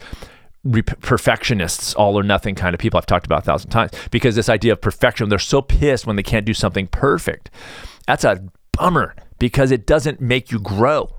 perfectionists, 1.00 1.94
all 1.94 2.18
or 2.18 2.22
nothing 2.22 2.54
kind 2.54 2.74
of 2.74 2.80
people 2.80 2.98
I've 2.98 3.06
talked 3.06 3.26
about 3.26 3.40
a 3.40 3.44
thousand 3.44 3.70
times 3.70 3.92
because 4.10 4.34
this 4.34 4.48
idea 4.48 4.72
of 4.72 4.80
perfection, 4.80 5.28
they're 5.28 5.38
so 5.38 5.62
pissed 5.62 6.06
when 6.06 6.16
they 6.16 6.22
can't 6.22 6.44
do 6.44 6.54
something 6.54 6.86
perfect. 6.88 7.50
That's 8.06 8.24
a 8.24 8.44
bummer 8.72 9.14
because 9.38 9.70
it 9.70 9.86
doesn't 9.86 10.20
make 10.20 10.50
you 10.50 10.58
grow. 10.58 11.14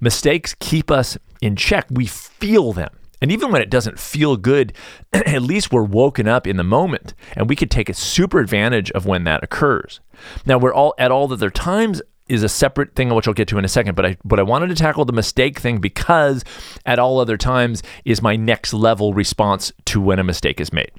Mistakes 0.00 0.54
keep 0.58 0.90
us 0.90 1.16
in 1.42 1.56
check. 1.56 1.86
We 1.90 2.06
feel 2.06 2.72
them. 2.72 2.90
And 3.20 3.30
even 3.30 3.52
when 3.52 3.62
it 3.62 3.70
doesn't 3.70 4.00
feel 4.00 4.36
good, 4.36 4.72
at 5.12 5.42
least 5.42 5.72
we're 5.72 5.82
woken 5.84 6.26
up 6.26 6.46
in 6.46 6.56
the 6.56 6.64
moment 6.64 7.14
and 7.36 7.48
we 7.48 7.56
could 7.56 7.70
take 7.70 7.88
a 7.88 7.94
super 7.94 8.40
advantage 8.40 8.90
of 8.92 9.06
when 9.06 9.24
that 9.24 9.44
occurs. 9.44 10.00
Now, 10.46 10.58
we're 10.58 10.74
all 10.74 10.94
at 10.98 11.12
all 11.12 11.32
other 11.32 11.50
times 11.50 12.00
is 12.28 12.42
a 12.42 12.48
separate 12.48 12.94
thing 12.94 13.14
which 13.14 13.28
I'll 13.28 13.34
get 13.34 13.48
to 13.48 13.58
in 13.58 13.64
a 13.64 13.68
second, 13.68 13.94
but 13.94 14.06
I 14.06 14.16
but 14.24 14.38
I 14.38 14.42
wanted 14.42 14.68
to 14.68 14.74
tackle 14.74 15.04
the 15.04 15.12
mistake 15.12 15.58
thing 15.58 15.78
because 15.78 16.44
at 16.86 16.98
all 16.98 17.20
other 17.20 17.36
times 17.36 17.82
is 18.04 18.22
my 18.22 18.36
next 18.36 18.72
level 18.72 19.12
response 19.12 19.72
to 19.86 20.00
when 20.00 20.18
a 20.18 20.24
mistake 20.24 20.60
is 20.60 20.72
made. 20.72 20.92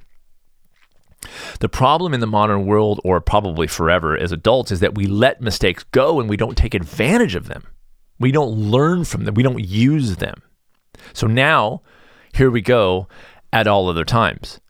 The 1.60 1.68
problem 1.68 2.14
in 2.14 2.20
the 2.20 2.26
modern 2.26 2.66
world, 2.66 3.00
or 3.04 3.20
probably 3.20 3.66
forever 3.66 4.16
as 4.16 4.32
adults, 4.32 4.70
is 4.70 4.80
that 4.80 4.94
we 4.94 5.06
let 5.06 5.40
mistakes 5.40 5.84
go 5.84 6.20
and 6.20 6.28
we 6.28 6.36
don't 6.36 6.56
take 6.56 6.74
advantage 6.74 7.34
of 7.34 7.48
them. 7.48 7.64
We 8.18 8.32
don't 8.32 8.52
learn 8.52 9.04
from 9.04 9.24
them, 9.24 9.34
we 9.34 9.42
don't 9.42 9.64
use 9.64 10.16
them. 10.16 10.42
So 11.12 11.26
now, 11.26 11.82
here 12.32 12.50
we 12.50 12.60
go 12.60 13.08
at 13.52 13.66
all 13.66 13.88
other 13.88 14.04
times. 14.04 14.60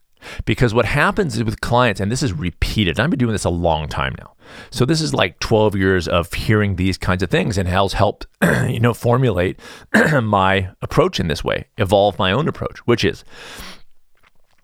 Because 0.45 0.73
what 0.73 0.85
happens 0.85 1.37
is 1.37 1.43
with 1.43 1.61
clients, 1.61 2.01
and 2.01 2.11
this 2.11 2.23
is 2.23 2.33
repeated, 2.33 2.99
I've 2.99 3.09
been 3.09 3.19
doing 3.19 3.33
this 3.33 3.45
a 3.45 3.49
long 3.49 3.87
time 3.87 4.15
now. 4.17 4.33
So 4.69 4.85
this 4.85 5.01
is 5.01 5.13
like 5.13 5.39
12 5.39 5.75
years 5.75 6.07
of 6.07 6.33
hearing 6.33 6.75
these 6.75 6.97
kinds 6.97 7.23
of 7.23 7.29
things 7.29 7.57
and 7.57 7.67
has 7.67 7.93
helped, 7.93 8.27
you 8.67 8.79
know, 8.79 8.93
formulate 8.93 9.59
my 10.23 10.69
approach 10.81 11.19
in 11.19 11.27
this 11.27 11.43
way, 11.43 11.65
evolve 11.77 12.17
my 12.19 12.31
own 12.31 12.47
approach, 12.47 12.79
which 12.87 13.03
is 13.03 13.23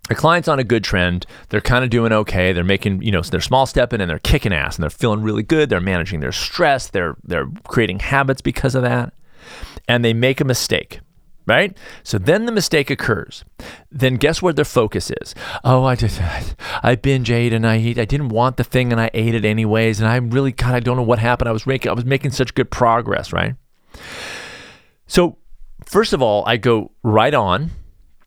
the 0.08 0.14
client's 0.14 0.48
on 0.48 0.58
a 0.58 0.64
good 0.64 0.82
trend. 0.82 1.26
They're 1.50 1.60
kind 1.60 1.84
of 1.84 1.90
doing 1.90 2.12
okay. 2.12 2.52
They're 2.52 2.64
making, 2.64 3.02
you 3.02 3.12
know, 3.12 3.22
they're 3.22 3.40
small 3.40 3.66
stepping 3.66 4.00
and 4.00 4.10
they're 4.10 4.18
kicking 4.18 4.52
ass 4.52 4.76
and 4.76 4.82
they're 4.82 4.90
feeling 4.90 5.22
really 5.22 5.44
good. 5.44 5.70
They're 5.70 5.80
managing 5.80 6.20
their 6.20 6.32
stress. 6.32 6.88
They're 6.88 7.16
they're 7.22 7.48
creating 7.68 8.00
habits 8.00 8.40
because 8.40 8.74
of 8.74 8.82
that. 8.82 9.12
And 9.86 10.04
they 10.04 10.12
make 10.12 10.40
a 10.40 10.44
mistake, 10.44 11.00
right? 11.46 11.76
So 12.02 12.18
then 12.18 12.46
the 12.46 12.52
mistake 12.52 12.90
occurs. 12.90 13.44
Then 13.90 14.16
guess 14.16 14.42
where 14.42 14.52
their 14.52 14.64
focus 14.64 15.10
is? 15.22 15.36
Oh, 15.62 15.84
I 15.84 15.94
just 15.94 16.20
I 16.82 16.96
binge 16.96 17.30
ate 17.30 17.52
and 17.52 17.64
I 17.66 17.78
eat. 17.78 17.98
I 17.98 18.04
didn't 18.04 18.30
want 18.30 18.56
the 18.56 18.64
thing 18.64 18.90
and 18.90 19.00
I 19.00 19.08
ate 19.14 19.36
it 19.36 19.44
anyways. 19.44 20.00
And 20.00 20.08
I 20.08 20.16
really 20.16 20.50
God, 20.50 20.74
I 20.74 20.80
don't 20.80 20.96
know 20.96 21.02
what 21.04 21.20
happened. 21.20 21.48
I 21.48 21.52
was 21.52 21.64
making 21.64 21.90
I 21.90 21.94
was 21.94 22.04
making 22.04 22.32
such 22.32 22.54
good 22.54 22.72
progress, 22.72 23.32
right? 23.32 23.54
So 25.06 25.38
first 25.86 26.12
of 26.12 26.20
all, 26.20 26.42
I 26.44 26.56
go 26.56 26.90
right 27.04 27.34
on 27.34 27.70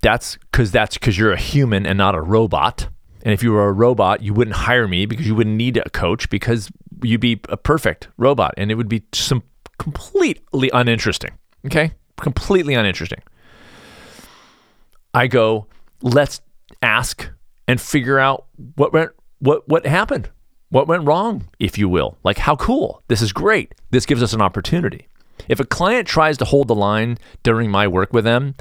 that's 0.05 0.37
because 0.51 0.71
that's 0.71 0.99
because 0.99 1.17
you're 1.17 1.31
a 1.31 1.39
human 1.39 1.87
and 1.87 1.97
not 1.97 2.13
a 2.13 2.21
robot. 2.21 2.89
And 3.23 3.33
if 3.33 3.41
you 3.41 3.51
were 3.51 3.67
a 3.67 3.73
robot, 3.73 4.21
you 4.21 4.35
wouldn't 4.35 4.55
hire 4.55 4.87
me 4.87 5.07
because 5.07 5.25
you 5.25 5.33
wouldn't 5.33 5.55
need 5.55 5.77
a 5.77 5.89
coach 5.89 6.29
because 6.29 6.69
you'd 7.01 7.21
be 7.21 7.41
a 7.49 7.57
perfect 7.57 8.07
robot 8.17 8.53
and 8.55 8.69
it 8.69 8.75
would 8.75 8.87
be 8.87 9.03
some 9.13 9.41
completely 9.79 10.69
uninteresting. 10.71 11.31
Okay? 11.65 11.91
Completely 12.17 12.75
uninteresting. 12.75 13.23
I 15.15 15.25
go, 15.25 15.65
let's 16.03 16.39
ask 16.83 17.27
and 17.67 17.81
figure 17.81 18.19
out 18.19 18.45
what 18.75 18.93
went 18.93 19.09
what 19.39 19.67
what 19.67 19.87
happened. 19.87 20.29
What 20.69 20.87
went 20.87 21.05
wrong, 21.05 21.47
if 21.57 21.79
you 21.79 21.89
will. 21.89 22.19
Like 22.23 22.37
how 22.37 22.55
cool. 22.57 23.01
This 23.07 23.23
is 23.23 23.33
great. 23.33 23.73
This 23.89 24.05
gives 24.05 24.21
us 24.21 24.33
an 24.33 24.41
opportunity. 24.41 25.07
If 25.47 25.59
a 25.59 25.65
client 25.65 26.07
tries 26.07 26.37
to 26.37 26.45
hold 26.45 26.67
the 26.67 26.75
line 26.75 27.17
during 27.41 27.71
my 27.71 27.87
work 27.87 28.13
with 28.13 28.23
them, 28.23 28.53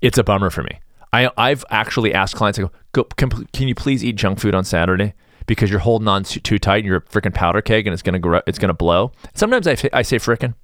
it's 0.00 0.16
a 0.16 0.24
bummer 0.24 0.48
for 0.48 0.62
me. 0.62 0.80
I, 1.12 1.30
I've 1.36 1.64
actually 1.70 2.12
asked 2.12 2.36
clients, 2.36 2.58
I 2.58 2.68
go, 2.92 3.04
can, 3.04 3.30
can 3.52 3.68
you 3.68 3.74
please 3.74 4.04
eat 4.04 4.16
junk 4.16 4.38
food 4.40 4.54
on 4.54 4.64
Saturday? 4.64 5.14
Because 5.46 5.70
you're 5.70 5.80
holding 5.80 6.08
on 6.08 6.24
too, 6.24 6.40
too 6.40 6.58
tight 6.58 6.78
and 6.78 6.86
you're 6.86 6.96
a 6.96 7.02
freaking 7.02 7.32
powder 7.32 7.62
keg 7.62 7.86
and 7.86 7.94
it's 7.94 8.02
gonna 8.02 8.18
grow, 8.18 8.40
it's 8.46 8.58
gonna 8.58 8.74
blow. 8.74 9.12
Sometimes 9.34 9.66
I, 9.66 9.76
I 9.92 10.02
say 10.02 10.18
frickin'. 10.18 10.54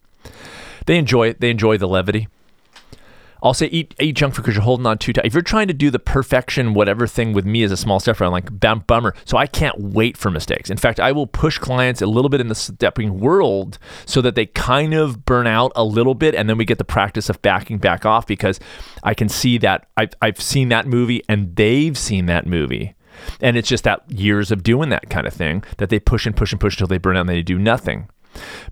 They 0.87 0.99
enjoy 0.99 1.29
it. 1.29 1.41
They 1.41 1.51
enjoy 1.51 1.79
the 1.79 1.87
levity. 1.87 2.29
I'll 3.43 3.55
say 3.55 3.67
eat 3.67 3.95
eat 3.99 4.15
junk 4.15 4.35
food 4.35 4.43
because 4.43 4.55
you're 4.55 4.63
holding 4.63 4.87
on 4.87 4.99
too 4.99 5.13
tight. 5.13 5.27
If 5.27 5.35
you're 5.35 5.43
trying 5.43 5.67
to 5.69 5.75
do 5.75 5.91
the 5.91 5.99
perfection 5.99 6.75
whatever 6.75 7.07
thing 7.07 7.33
with 7.33 7.45
me 7.45 7.65
as 7.65 7.73
a 7.73 7.77
small 7.77 7.99
stepper, 7.99 8.25
I'm 8.25 8.31
like 8.31 8.61
bum, 8.61 8.85
bummer. 8.87 9.15
So 9.25 9.37
I 9.37 9.47
can't 9.47 9.79
wait 9.79 10.17
for 10.17 10.31
mistakes. 10.31 10.71
In 10.71 10.77
fact, 10.77 11.01
I 11.01 11.11
will 11.11 11.27
push 11.27 11.59
clients 11.59 12.01
a 12.01 12.07
little 12.07 12.29
bit 12.29 12.41
in 12.41 12.49
the 12.49 12.55
stepping 12.55 13.19
world 13.19 13.79
so 14.07 14.21
that 14.21 14.37
they 14.37 14.47
kind 14.47 14.95
of 14.95 15.25
burn 15.25 15.47
out 15.47 15.73
a 15.75 15.85
little 15.85 16.15
bit, 16.15 16.35
and 16.35 16.49
then 16.49 16.57
we 16.57 16.65
get 16.65 16.79
the 16.79 16.85
practice 16.85 17.29
of 17.29 17.43
backing 17.43 17.79
back 17.79 18.07
off 18.07 18.27
because 18.27 18.61
I 19.03 19.15
can 19.15 19.29
see 19.29 19.59
that 19.59 19.89
I've 19.97 20.15
I've 20.23 20.41
seen 20.41 20.69
that 20.69 20.87
movie 20.87 21.23
and 21.29 21.57
they've 21.57 21.99
seen 21.99 22.27
that 22.27 22.47
movie. 22.47 22.95
And 23.41 23.57
it's 23.57 23.69
just 23.69 23.85
that 23.85 24.11
years 24.11 24.51
of 24.51 24.63
doing 24.63 24.89
that 24.91 25.11
kind 25.11 25.27
of 25.27 25.35
thing 25.35 25.65
that 25.79 25.91
they 25.91 25.99
push 25.99 26.27
and 26.27 26.37
push 26.37 26.53
and 26.53 26.61
push 26.61 26.75
until 26.75 26.87
they 26.87 26.99
burn 26.99 27.17
out 27.17 27.21
and 27.21 27.29
they 27.29 27.43
do 27.43 27.59
nothing. 27.59 28.09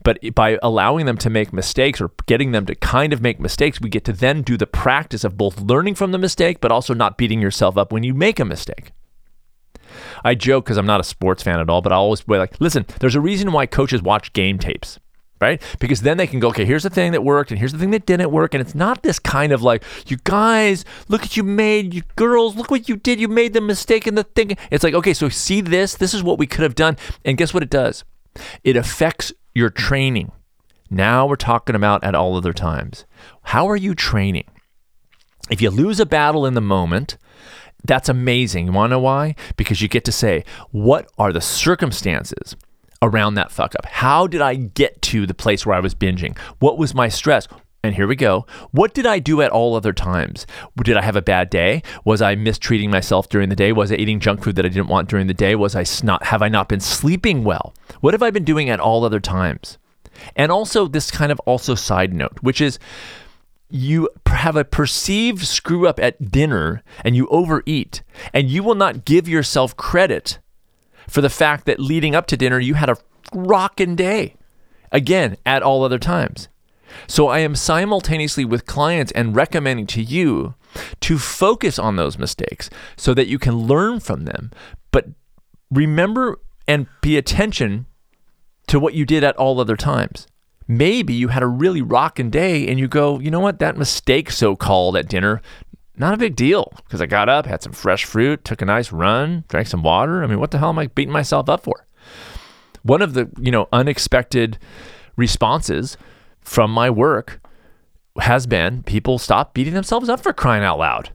But 0.02 0.18
by 0.34 0.58
allowing 0.62 1.06
them 1.06 1.16
to 1.18 1.30
make 1.30 1.52
mistakes 1.52 2.00
or 2.00 2.10
getting 2.26 2.52
them 2.52 2.66
to 2.66 2.74
kind 2.74 3.12
of 3.12 3.20
make 3.20 3.40
mistakes, 3.40 3.80
we 3.80 3.90
get 3.90 4.04
to 4.04 4.12
then 4.12 4.42
do 4.42 4.56
the 4.56 4.66
practice 4.66 5.24
of 5.24 5.36
both 5.36 5.60
learning 5.60 5.94
from 5.94 6.12
the 6.12 6.18
mistake, 6.18 6.60
but 6.60 6.72
also 6.72 6.94
not 6.94 7.18
beating 7.18 7.40
yourself 7.40 7.76
up 7.76 7.92
when 7.92 8.02
you 8.02 8.14
make 8.14 8.40
a 8.40 8.44
mistake. 8.44 8.92
I 10.24 10.34
joke 10.34 10.64
because 10.64 10.76
I'm 10.76 10.86
not 10.86 11.00
a 11.00 11.04
sports 11.04 11.42
fan 11.42 11.60
at 11.60 11.70
all, 11.70 11.82
but 11.82 11.92
I 11.92 11.96
always 11.96 12.22
be 12.22 12.36
like, 12.36 12.60
listen, 12.60 12.86
there's 13.00 13.14
a 13.14 13.20
reason 13.20 13.52
why 13.52 13.66
coaches 13.66 14.02
watch 14.02 14.32
game 14.32 14.58
tapes 14.58 14.98
right? 15.40 15.62
Because 15.78 16.02
then 16.02 16.18
they 16.18 16.26
can 16.26 16.38
go, 16.38 16.48
okay, 16.48 16.64
here's 16.64 16.82
the 16.82 16.90
thing 16.90 17.12
that 17.12 17.24
worked 17.24 17.50
and 17.50 17.58
here's 17.58 17.72
the 17.72 17.78
thing 17.78 17.90
that 17.92 18.06
didn't 18.06 18.30
work. 18.30 18.54
And 18.54 18.60
it's 18.60 18.74
not 18.74 19.02
this 19.02 19.18
kind 19.18 19.52
of 19.52 19.62
like, 19.62 19.82
you 20.06 20.18
guys, 20.24 20.84
look 21.08 21.22
what 21.22 21.36
you 21.36 21.42
made, 21.42 21.94
you 21.94 22.02
girls, 22.16 22.56
look 22.56 22.70
what 22.70 22.88
you 22.88 22.96
did. 22.96 23.20
You 23.20 23.28
made 23.28 23.54
the 23.54 23.60
mistake 23.60 24.06
in 24.06 24.14
the 24.14 24.24
thing. 24.24 24.56
It's 24.70 24.84
like, 24.84 24.94
okay, 24.94 25.14
so 25.14 25.28
see 25.28 25.60
this? 25.60 25.94
This 25.94 26.14
is 26.14 26.22
what 26.22 26.38
we 26.38 26.46
could 26.46 26.62
have 26.62 26.74
done. 26.74 26.96
And 27.24 27.38
guess 27.38 27.54
what 27.54 27.62
it 27.62 27.70
does? 27.70 28.04
It 28.62 28.76
affects 28.76 29.32
your 29.60 29.70
training. 29.70 30.32
Now 30.90 31.26
we're 31.26 31.36
talking 31.36 31.76
about 31.76 32.02
at 32.02 32.16
all 32.16 32.36
other 32.36 32.52
times. 32.52 33.04
How 33.42 33.68
are 33.68 33.76
you 33.76 33.94
training? 33.94 34.46
If 35.50 35.60
you 35.60 35.70
lose 35.70 36.00
a 36.00 36.06
battle 36.06 36.46
in 36.46 36.54
the 36.54 36.60
moment, 36.60 37.16
that's 37.84 38.08
amazing. 38.08 38.66
You 38.66 38.72
want 38.72 38.90
to 38.90 38.96
know 38.96 39.00
why? 39.00 39.36
Because 39.56 39.80
you 39.80 39.88
get 39.88 40.04
to 40.06 40.12
say, 40.12 40.44
what 40.70 41.08
are 41.18 41.32
the 41.32 41.40
circumstances 41.40 42.56
around 43.02 43.34
that 43.34 43.52
fuck 43.52 43.74
up? 43.76 43.86
How 43.86 44.26
did 44.26 44.40
I 44.40 44.54
get 44.54 45.00
to 45.02 45.26
the 45.26 45.34
place 45.34 45.64
where 45.64 45.76
I 45.76 45.80
was 45.80 45.94
binging? 45.94 46.36
What 46.58 46.78
was 46.78 46.94
my 46.94 47.08
stress? 47.08 47.46
And 47.82 47.94
here 47.94 48.06
we 48.06 48.16
go. 48.16 48.46
What 48.72 48.92
did 48.92 49.06
I 49.06 49.18
do 49.18 49.40
at 49.40 49.50
all 49.50 49.74
other 49.74 49.94
times? 49.94 50.46
Did 50.82 50.98
I 50.98 51.02
have 51.02 51.16
a 51.16 51.22
bad 51.22 51.48
day? 51.48 51.82
Was 52.04 52.20
I 52.20 52.34
mistreating 52.34 52.90
myself 52.90 53.28
during 53.30 53.48
the 53.48 53.56
day? 53.56 53.72
Was 53.72 53.90
I 53.90 53.94
eating 53.94 54.20
junk 54.20 54.42
food 54.42 54.56
that 54.56 54.66
I 54.66 54.68
didn't 54.68 54.88
want 54.88 55.08
during 55.08 55.28
the 55.28 55.34
day? 55.34 55.54
Was 55.54 55.74
I 55.74 55.84
not 56.04 56.24
have 56.24 56.42
I 56.42 56.48
not 56.48 56.68
been 56.68 56.80
sleeping 56.80 57.42
well? 57.42 57.74
What 58.00 58.12
have 58.12 58.22
I 58.22 58.30
been 58.30 58.44
doing 58.44 58.68
at 58.68 58.80
all 58.80 59.04
other 59.04 59.20
times? 59.20 59.78
And 60.36 60.52
also 60.52 60.86
this 60.86 61.10
kind 61.10 61.32
of 61.32 61.40
also 61.40 61.74
side 61.74 62.12
note, 62.12 62.38
which 62.42 62.60
is 62.60 62.78
you 63.70 64.10
have 64.26 64.56
a 64.56 64.64
perceived 64.64 65.46
screw 65.46 65.88
up 65.88 65.98
at 66.00 66.30
dinner 66.30 66.82
and 67.02 67.16
you 67.16 67.28
overeat 67.28 68.02
and 68.34 68.50
you 68.50 68.62
will 68.62 68.74
not 68.74 69.06
give 69.06 69.26
yourself 69.26 69.76
credit 69.76 70.38
for 71.08 71.22
the 71.22 71.30
fact 71.30 71.64
that 71.64 71.80
leading 71.80 72.14
up 72.14 72.26
to 72.26 72.36
dinner, 72.36 72.58
you 72.58 72.74
had 72.74 72.90
a 72.90 72.96
rockin' 73.32 73.96
day. 73.96 74.36
Again, 74.92 75.36
at 75.46 75.62
all 75.62 75.82
other 75.82 75.98
times. 75.98 76.48
So 77.06 77.28
I 77.28 77.40
am 77.40 77.54
simultaneously 77.54 78.44
with 78.44 78.66
clients 78.66 79.12
and 79.12 79.36
recommending 79.36 79.86
to 79.88 80.02
you 80.02 80.54
to 81.00 81.18
focus 81.18 81.78
on 81.78 81.96
those 81.96 82.18
mistakes 82.18 82.70
so 82.96 83.14
that 83.14 83.26
you 83.26 83.38
can 83.38 83.56
learn 83.56 84.00
from 84.00 84.24
them. 84.24 84.50
But 84.92 85.06
remember 85.70 86.40
and 86.68 86.86
pay 87.02 87.16
attention 87.16 87.86
to 88.68 88.78
what 88.78 88.94
you 88.94 89.04
did 89.04 89.24
at 89.24 89.36
all 89.36 89.60
other 89.60 89.76
times. 89.76 90.26
Maybe 90.68 91.12
you 91.14 91.28
had 91.28 91.42
a 91.42 91.48
really 91.48 91.82
rocking 91.82 92.30
day 92.30 92.68
and 92.68 92.78
you 92.78 92.86
go, 92.86 93.18
you 93.18 93.30
know 93.30 93.40
what, 93.40 93.58
that 93.58 93.76
mistake 93.76 94.30
so 94.30 94.54
called 94.54 94.96
at 94.96 95.08
dinner 95.08 95.42
not 96.00 96.14
a 96.14 96.16
big 96.16 96.34
deal 96.34 96.72
because 96.84 97.02
I 97.02 97.06
got 97.06 97.28
up, 97.28 97.44
had 97.44 97.62
some 97.62 97.72
fresh 97.72 98.06
fruit, 98.06 98.42
took 98.42 98.62
a 98.62 98.64
nice 98.64 98.90
run, 98.90 99.44
drank 99.48 99.68
some 99.68 99.82
water. 99.82 100.24
I 100.24 100.26
mean, 100.26 100.40
what 100.40 100.50
the 100.50 100.58
hell 100.58 100.70
am 100.70 100.78
I 100.78 100.86
beating 100.86 101.12
myself 101.12 101.48
up 101.50 101.62
for? 101.62 101.86
One 102.82 103.02
of 103.02 103.12
the, 103.12 103.28
you 103.38 103.50
know, 103.50 103.68
unexpected 103.70 104.58
responses 105.16 105.98
from 106.50 106.72
my 106.72 106.90
work 106.90 107.40
has 108.18 108.44
been 108.44 108.82
people 108.82 109.18
stop 109.18 109.54
beating 109.54 109.72
themselves 109.72 110.08
up 110.08 110.18
for 110.18 110.32
crying 110.32 110.64
out 110.64 110.80
loud. 110.80 111.10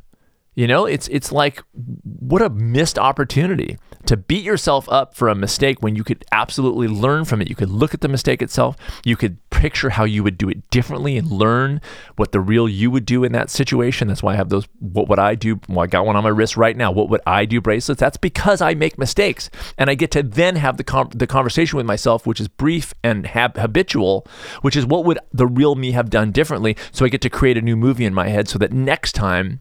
You 0.56 0.68
know, 0.68 0.86
it's 0.86 1.10
it's 1.10 1.32
like 1.34 1.62
what 2.04 2.42
a 2.42 2.50
missed 2.50 2.98
opportunity 2.98 3.78
to 4.06 4.16
beat 4.16 4.44
yourself 4.44 4.88
up 4.90 5.16
for 5.16 5.28
a 5.28 5.36
mistake 5.36 5.82
when 5.82 5.96
you 5.96 6.04
could 6.04 6.24
absolutely 6.32 6.88
learn 6.88 7.26
from 7.26 7.42
it. 7.42 7.50
You 7.50 7.56
could 7.56 7.70
look 7.70 7.94
at 7.94 8.02
the 8.02 8.08
mistake 8.08 8.42
itself, 8.42 8.78
you 9.04 9.18
could 9.18 9.38
picture 9.50 9.90
how 9.90 10.04
you 10.04 10.24
would 10.24 10.38
do 10.38 10.48
it 10.48 10.70
differently 10.70 11.18
and 11.18 11.30
learn 11.30 11.82
what 12.16 12.32
the 12.32 12.40
real 12.40 12.70
you 12.70 12.90
would 12.90 13.06
do 13.06 13.24
in 13.24 13.34
that 13.34 13.50
situation. 13.50 14.08
That's 14.08 14.24
why 14.24 14.34
I 14.34 14.36
have 14.38 14.50
those 14.50 14.66
what 14.80 15.10
would 15.10 15.20
I 15.20 15.36
do? 15.36 15.60
Well, 15.68 15.82
I 15.82 15.88
got 15.88 16.06
one 16.06 16.16
on 16.16 16.24
my 16.24 16.30
wrist 16.30 16.56
right 16.56 16.78
now. 16.78 16.90
What 16.90 17.10
would 17.10 17.22
I 17.28 17.44
do 17.44 17.60
bracelets? 17.60 18.00
That's 18.00 18.18
because 18.18 18.62
I 18.62 18.76
make 18.76 18.98
mistakes 18.98 19.50
and 19.78 19.90
I 19.90 19.96
get 19.96 20.12
to 20.12 20.24
then 20.24 20.56
have 20.56 20.78
the 20.78 20.84
com- 20.86 21.10
the 21.14 21.28
conversation 21.28 21.76
with 21.76 21.86
myself 21.86 22.26
which 22.26 22.40
is 22.40 22.48
brief 22.48 22.94
and 23.04 23.28
hab- 23.28 23.58
habitual, 23.58 24.26
which 24.62 24.78
is 24.78 24.86
what 24.86 25.04
would 25.04 25.20
the 25.34 25.48
real 25.48 25.76
me 25.76 25.92
have 25.92 26.10
done 26.10 26.32
differently 26.32 26.78
so 26.94 27.04
I 27.04 27.10
get 27.10 27.22
to 27.22 27.30
create 27.30 27.58
a 27.58 27.62
new 27.62 27.76
movie 27.76 28.06
in 28.06 28.14
my 28.14 28.30
head 28.30 28.48
so 28.48 28.58
that 28.60 28.72
next 28.72 29.14
time 29.14 29.60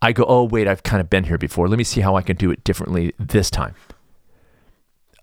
I 0.00 0.12
go, 0.12 0.24
oh, 0.28 0.44
wait, 0.44 0.68
I've 0.68 0.82
kind 0.82 1.00
of 1.00 1.10
been 1.10 1.24
here 1.24 1.38
before. 1.38 1.68
Let 1.68 1.78
me 1.78 1.84
see 1.84 2.00
how 2.00 2.14
I 2.14 2.22
can 2.22 2.36
do 2.36 2.50
it 2.50 2.62
differently 2.62 3.14
this 3.18 3.50
time. 3.50 3.74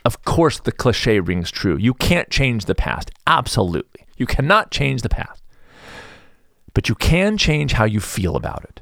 Of 0.03 0.23
course, 0.23 0.59
the 0.59 0.71
cliche 0.71 1.19
rings 1.19 1.49
true. 1.49 1.77
You 1.77 1.93
can't 1.93 2.29
change 2.29 2.65
the 2.65 2.75
past. 2.75 3.09
Absolutely. 3.25 4.05
You 4.17 4.25
cannot 4.25 4.71
change 4.71 5.01
the 5.01 5.09
past. 5.09 5.41
But 6.73 6.89
you 6.89 6.95
can 6.95 7.37
change 7.37 7.73
how 7.73 7.85
you 7.85 7.99
feel 7.99 8.35
about 8.35 8.63
it. 8.65 8.81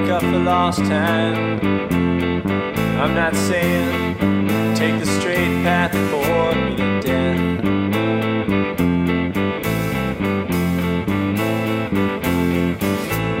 For 0.00 0.38
lost 0.38 0.78
time. 0.78 1.60
I'm 2.98 3.14
not 3.14 3.36
saying 3.36 4.16
take 4.74 4.98
the 4.98 5.04
straight 5.04 5.62
path 5.62 5.92
for 6.10 6.54
me 6.54 6.76
to 6.76 7.00
death. 7.02 7.64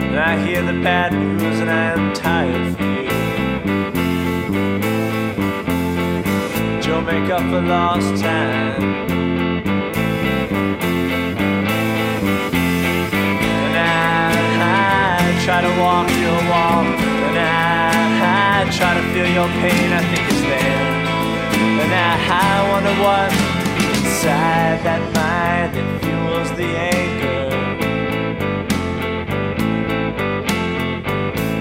And 0.02 0.18
I 0.18 0.46
hear 0.46 0.62
the 0.62 0.78
bad 0.82 1.14
news 1.14 1.60
and 1.60 1.70
I 1.70 1.92
am 1.92 2.12
tired 2.12 2.76
for 2.76 2.82
you. 2.82 3.10
Joe, 6.82 7.00
make 7.00 7.30
up 7.30 7.40
for 7.40 7.62
lost 7.62 8.22
time. 8.22 9.01
Try 15.44 15.60
to 15.60 15.68
walk 15.80 16.08
your 16.20 16.40
walk, 16.48 16.86
and 17.26 17.36
I, 17.36 18.62
I 18.62 18.70
try 18.70 18.94
to 18.94 19.02
feel 19.12 19.26
your 19.26 19.48
pain. 19.58 19.92
I 19.92 20.00
think 20.14 20.24
it's 20.30 20.40
there, 20.40 20.86
and 21.82 21.92
I, 21.92 22.14
I 22.30 22.70
wonder 22.70 22.94
what 23.02 23.32
inside 23.98 24.78
that 24.86 25.02
mind 25.16 25.74
that 25.74 25.86
fuels 26.02 26.50
the 26.52 26.70
anger. 26.94 27.50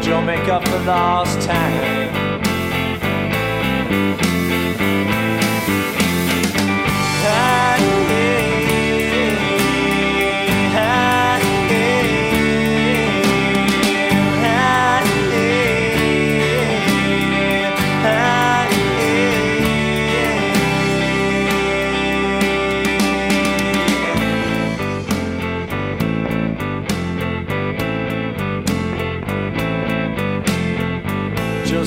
Joe, 0.04 0.22
make 0.22 0.48
up 0.48 0.64
for 0.68 0.80
lost 0.80 1.42
time. 1.42 2.22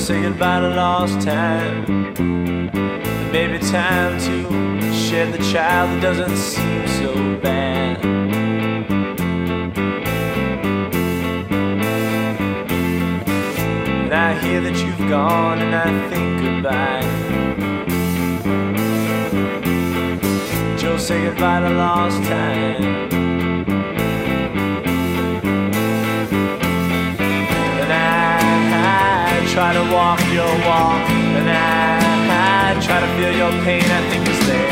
Say 0.05 0.21
goodbye 0.21 0.59
to 0.59 0.69
lost 0.69 1.19
time. 1.21 1.83
And 2.19 3.31
maybe 3.31 3.57
time 3.57 4.19
to 4.19 4.93
shed 4.93 5.33
the 5.33 5.39
child 5.51 5.89
that 5.89 5.99
doesn't 5.99 6.37
seem 6.37 6.87
so 6.99 7.39
bad. 7.39 8.05
And 14.03 14.13
I 14.13 14.37
hear 14.41 14.61
that 14.61 14.77
you've 14.77 15.09
gone 15.09 15.57
and 15.57 15.73
I 15.73 16.09
think 16.09 16.39
goodbye. 16.39 17.01
Joe, 20.77 20.97
say 20.97 21.25
goodbye 21.25 21.61
to 21.61 21.69
lost 21.71 22.21
time. 22.25 23.34
Try 29.55 29.71
to 29.71 29.89
walk 29.89 30.19
your 30.33 30.53
walk, 30.67 31.09
and 31.39 31.49
I, 31.49 32.75
I 32.75 32.77
try 32.81 32.99
to 32.99 33.07
feel 33.15 33.31
your 33.31 33.51
pain. 33.63 33.83
I 33.83 34.01
think 34.09 34.27
it's 34.27 34.45
there, 34.47 34.67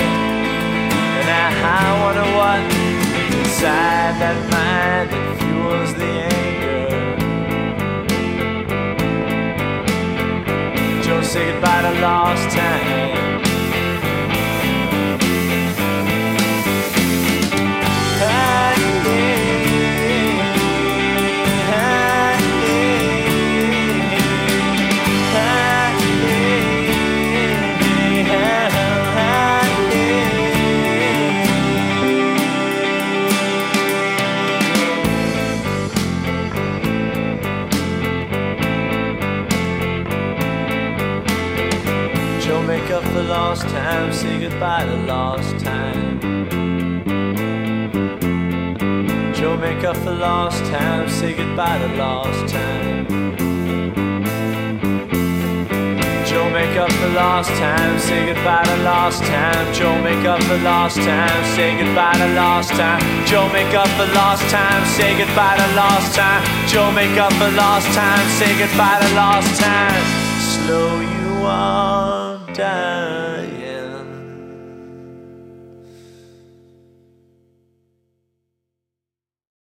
and 1.19 1.29
I, 1.31 1.47
I 1.71 1.85
wonder 2.03 2.27
what 2.35 2.59
inside 3.39 4.19
that 4.19 4.37
mind 4.51 5.07
that 5.13 5.25
fuels 5.39 5.93
the 5.93 6.11
anger. 6.35 6.83
Joe, 11.01 11.21
say 11.21 11.53
goodbye 11.53 11.83
to 11.83 11.93
lost 12.01 12.49
time. 12.53 13.52
Up 43.23 43.29
lost 43.29 43.63
time, 43.63 44.11
say 44.11 44.39
goodbye 44.39 44.85
to 44.85 44.95
lost 45.05 45.59
time. 45.59 46.19
Joe, 49.33 49.57
make 49.57 49.83
up 49.83 49.97
for 49.97 50.11
lost 50.11 50.63
time, 50.65 51.09
say 51.09 51.33
goodbye 51.33 51.77
to 51.79 51.87
lost 51.95 52.53
time. 52.53 53.07
Joe, 56.25 56.49
make 56.49 56.75
up 56.77 56.91
for 56.91 57.09
lost 57.09 57.49
time, 57.51 57.99
say 57.99 58.25
goodbye 58.25 58.63
to 58.63 58.77
lost 58.83 59.23
time. 59.23 59.73
Joe, 59.73 60.01
make 60.01 60.25
up 60.25 60.41
for 60.43 60.57
lost 60.57 60.97
time, 60.97 61.45
say 61.55 61.77
goodbye 61.77 62.13
to 62.13 62.27
lost 62.33 62.71
time. 62.71 63.25
Joe, 63.25 63.47
make 63.49 63.73
up 63.73 63.89
for 63.89 64.07
lost 64.13 64.49
time, 64.49 64.85
say 64.85 65.17
goodbye 65.17 65.57
to 65.57 65.75
lost 65.75 66.15
time. 66.15 66.43
Joe, 66.67 66.91
make 66.91 67.17
up 67.17 67.33
for 67.33 67.51
lost 67.51 67.87
time, 67.93 68.27
say 68.29 68.57
goodbye 68.57 68.99
to 69.01 69.15
lost 69.15 69.61
time. 69.61 70.03
Slow 70.39 70.99
you 70.99 71.45
on 71.45 72.02
站。 72.53 73.22